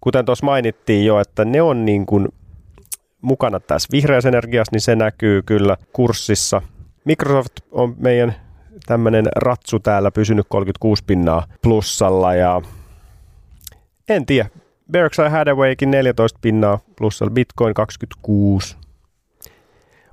[0.00, 2.28] kuten tuossa mainittiin jo, että ne on niinku
[3.22, 6.62] mukana tässä vihreässä energiassa, niin se näkyy kyllä kurssissa.
[7.04, 8.34] Microsoft on meidän
[8.86, 12.62] tämmöinen ratsu täällä pysynyt 36 pinnaa plussalla ja
[14.08, 14.48] en tiedä.
[14.92, 18.76] Berkshire Hathawaykin 14 pinnaa plussalla, Bitcoin 26.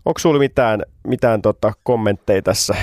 [0.05, 2.75] Onko sulla mitään, mitään tota kommentteja tässä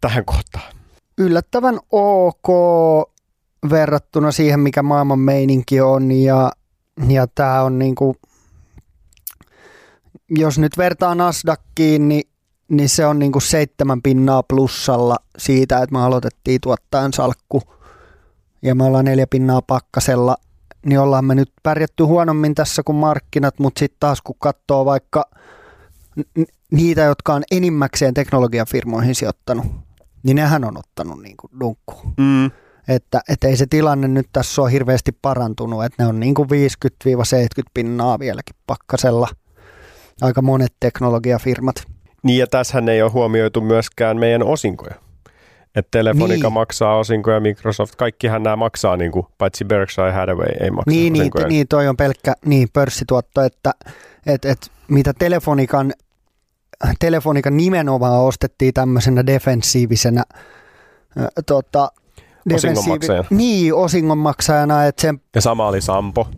[0.00, 0.79] tähän kohtaan?
[1.20, 2.48] Yllättävän ok
[3.70, 6.12] verrattuna siihen, mikä maailman meininki on.
[6.12, 6.52] Ja,
[7.08, 8.16] ja tämä on niinku,
[10.30, 12.28] jos nyt vertaa Nasdaqkiin, niin,
[12.68, 17.62] niin se on niinku seitsemän pinnaa plussalla siitä, että me aloitettiin tuottajan salkku.
[18.62, 20.36] Ja me ollaan neljä pinnaa pakkasella,
[20.86, 25.24] niin ollaan me nyt pärjätty huonommin tässä kuin markkinat, mutta sitten taas kun katsoo vaikka
[26.72, 29.66] niitä, jotka on enimmäkseen teknologiafirmoihin sijoittanut,
[30.22, 32.12] niin nehän on ottanut niin kuin dunkkuun.
[32.18, 32.50] Mm.
[32.88, 36.48] Että, että ei se tilanne nyt tässä ole hirveästi parantunut, että ne on niin kuin
[36.50, 36.54] 50-70
[37.74, 39.28] pinnaa vieläkin pakkasella.
[40.22, 41.74] Aika monet teknologiafirmat.
[42.22, 44.94] Niin ja tässähän ei ole huomioitu myöskään meidän osinkoja.
[45.76, 46.42] Että Telefonica Niin.
[46.42, 46.52] niin.
[46.52, 51.22] maksaa osinkoja, Microsoft, kaikkihan nämä maksaa, niin kuin, paitsi Berkshire Hathaway ei maksa Niin, niin,
[51.22, 51.46] osinkoja.
[51.48, 53.72] niin, toi on pelkkä niin, pörssituotto, että
[54.26, 54.58] et, et,
[54.88, 55.92] mitä Telefonikan,
[56.98, 60.22] Telefonikan nimenomaan ostettiin tämmöisenä defensiivisenä
[61.18, 61.92] äh, tota,
[62.54, 63.28] Osingonmaksajana.
[63.30, 66.28] Niin, osingonmaksajana, että sen Ja sama oli Sampo,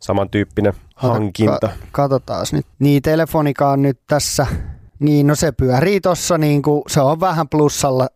[0.00, 1.68] samantyyppinen hankinta.
[1.68, 2.66] Ka- katsotaan nyt.
[2.78, 4.46] Niin, Telefonika on nyt tässä,
[4.98, 8.08] niin no se pyörii tossa, niin kuin, se on vähän plussalla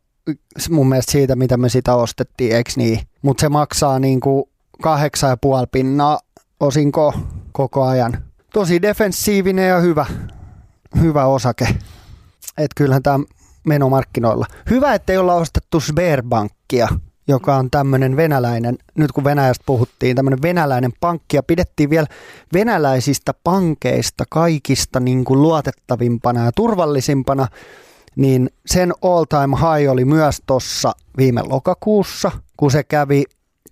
[0.70, 3.00] mun mielestä siitä, mitä me sitä ostettiin, eikö niin?
[3.22, 4.44] Mutta se maksaa niin kuin
[4.82, 6.20] kahdeksan ja puoli pinnaa
[6.60, 7.14] osinko
[7.52, 8.24] koko ajan.
[8.52, 10.06] Tosi defensiivinen ja hyvä,
[11.00, 11.68] hyvä osake.
[12.58, 13.18] Et kyllähän tämä
[13.66, 14.46] menomarkkinoilla.
[14.70, 16.88] Hyvä, ettei olla ostettu Sberbankia,
[17.28, 22.06] joka on tämmöinen venäläinen, nyt kun Venäjästä puhuttiin, tämmöinen venäläinen pankki ja pidettiin vielä
[22.52, 27.48] venäläisistä pankeista kaikista niin kuin luotettavimpana ja turvallisimpana,
[28.16, 33.24] niin sen all time high oli myös tuossa viime lokakuussa, kun se kävi,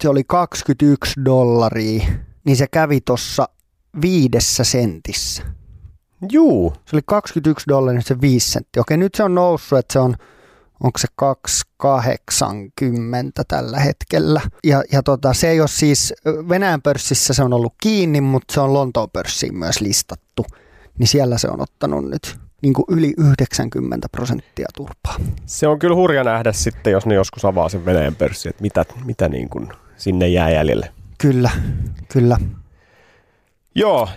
[0.03, 2.05] se oli 21 dollaria,
[2.45, 3.49] niin se kävi tuossa
[4.03, 5.43] viidessä sentissä.
[6.33, 8.81] Juu, Se oli 21 dollaria, se 5 senttiä.
[8.81, 10.17] Okei, nyt se on noussut, että se on,
[10.81, 11.09] onko se
[11.85, 14.41] 2,80 tällä hetkellä.
[14.65, 16.15] Ja, ja tota, se ei ole siis,
[16.49, 20.47] Venäjän pörssissä se on ollut kiinni, mutta se on Lontoon pörssiin myös listattu.
[20.99, 25.17] Niin siellä se on ottanut nyt niin kuin yli 90 prosenttia turpaa.
[25.47, 28.85] se on kyllä hurja nähdä sitten, jos ne joskus avaa sen Venäjän pörssin, että mitä,
[29.05, 30.91] mitä niin kuin sinne jää jäljelle.
[31.19, 31.51] Kyllä,
[32.13, 32.39] kyllä.
[33.75, 34.09] Joo,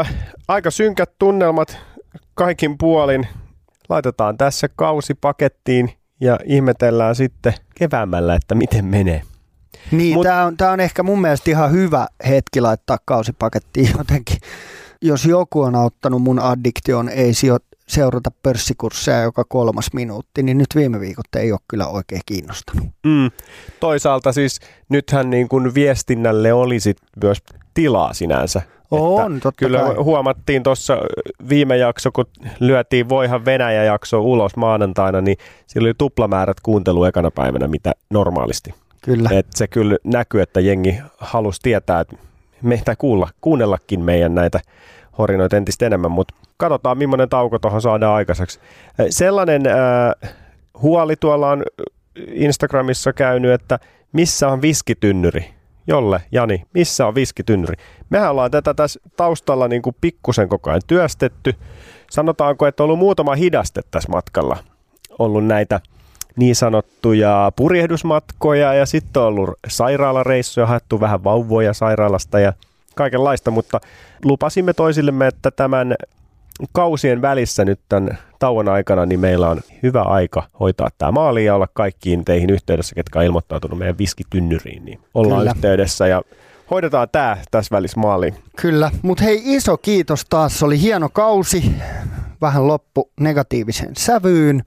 [0.00, 0.14] äh,
[0.48, 1.78] aika synkät tunnelmat
[2.34, 3.26] kaikin puolin.
[3.88, 5.90] Laitetaan tässä kausi pakettiin
[6.20, 9.22] ja ihmetellään sitten keväämällä, että miten menee.
[9.90, 14.36] Niin, Mut- tämä on, tää on ehkä mun mielestä ihan hyvä hetki laittaa kausipakettiin jotenkin.
[15.02, 17.58] Jos joku on auttanut mun addiktion, ei sijo-
[17.88, 22.84] seurata pörssikursseja joka kolmas minuutti, niin nyt viime viikot ei ole kyllä oikein kiinnostanut.
[23.06, 23.30] Mm.
[23.80, 27.38] Toisaalta siis nythän niin kuin viestinnälle olisi myös
[27.74, 28.62] tilaa sinänsä.
[29.00, 29.94] On, totta Kyllä kai.
[29.94, 30.96] huomattiin tuossa
[31.48, 32.24] viime jakso, kun
[32.60, 35.36] lyötiin Voihan Venäjä-jakso ulos maanantaina, niin
[35.66, 38.74] sillä oli tuplamäärät kuuntelu ekana päivänä, mitä normaalisti.
[39.02, 39.30] Kyllä.
[39.32, 42.16] Et se kyllä näkyy, että jengi halusi tietää, että
[42.62, 44.60] meitä kuulla, kuunnellakin meidän näitä
[45.18, 48.58] horinoita entistä enemmän, mutta katsotaan, millainen tauko tuohon saadaan aikaiseksi.
[49.10, 50.32] Sellainen äh,
[50.82, 51.62] huoli tuolla on
[52.26, 53.78] Instagramissa käynyt, että
[54.12, 55.53] missä on viskitynnyri?
[55.86, 57.74] Jolle, Jani, missä on viskitynnyri?
[58.10, 61.54] Mehän ollaan tätä tässä taustalla niin kuin pikkusen koko ajan työstetty.
[62.10, 64.56] Sanotaanko, että on ollut muutama hidaste tässä matkalla.
[65.18, 65.80] Ollut näitä
[66.36, 72.52] niin sanottuja purjehdusmatkoja ja sitten on ollut sairaalareissuja, haettu vähän vauvoja sairaalasta ja
[72.94, 73.80] kaikenlaista, mutta
[74.24, 75.94] lupasimme toisillemme, että tämän
[76.72, 81.54] kausien välissä nyt tämän tauon aikana, niin meillä on hyvä aika hoitaa tämä maali ja
[81.54, 85.52] olla kaikkiin teihin yhteydessä, ketkä on ilmoittautunut meidän viskitynnyriin, niin ollaan Kyllä.
[85.54, 86.22] yhteydessä ja
[86.70, 88.34] hoidetaan tämä tässä välissä maaliin.
[88.56, 91.72] Kyllä, mutta hei iso kiitos taas, oli hieno kausi,
[92.40, 94.62] vähän loppu negatiiviseen sävyyn,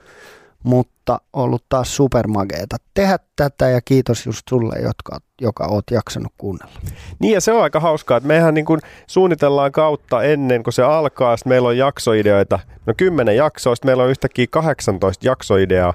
[0.67, 6.79] mutta ollut taas supermageeta tehdä tätä ja kiitos just sulle, jotka, joka oot jaksanut kuunnella.
[7.19, 10.83] Niin ja se on aika hauskaa, että mehän niin kuin suunnitellaan kautta ennen kuin se
[10.83, 15.93] alkaa, sitten meillä on jaksoideoita, no 10 jaksoa, sitten meillä on yhtäkkiä 18 jaksoideaa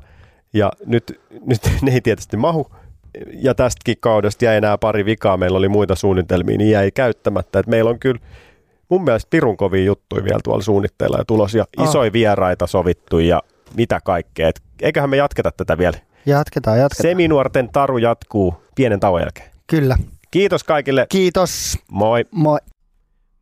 [0.53, 2.67] ja nyt, nyt ne ei tietysti mahu.
[3.33, 7.59] Ja tästäkin kaudesta jäi enää pari vikaa, meillä oli muita suunnitelmia, niin jäi käyttämättä.
[7.59, 8.21] Et meillä on kyllä
[8.89, 11.89] mun mielestä pirun kovia juttuja vielä tuolla suunnitteilla ja tulos ja Ah.
[11.89, 13.43] isoja vieraita sovittu ja
[13.77, 14.49] mitä kaikkea.
[14.49, 15.99] Et eiköhän me jatketa tätä vielä.
[16.27, 17.11] Jatketaan, jatketaan.
[17.11, 19.51] Seminuorten taru jatkuu pienen tauon jälkeen.
[19.67, 19.97] Kyllä,
[20.31, 21.07] Kiitos kaikille.
[21.09, 22.25] kiitos, Moi.
[22.31, 22.59] moi.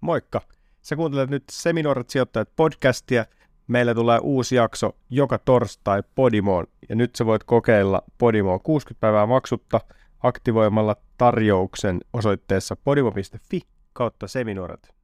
[0.01, 0.41] Moikka!
[0.83, 3.25] Sä kuuntelet nyt Seminuoret sijoittajat podcastia.
[3.67, 6.67] Meillä tulee uusi jakso joka torstai Podimoon.
[6.89, 9.81] Ja nyt sä voit kokeilla Podimoa 60 päivää maksutta
[10.23, 13.61] aktivoimalla tarjouksen osoitteessa podimo.fi
[13.93, 14.95] kautta seminuoret.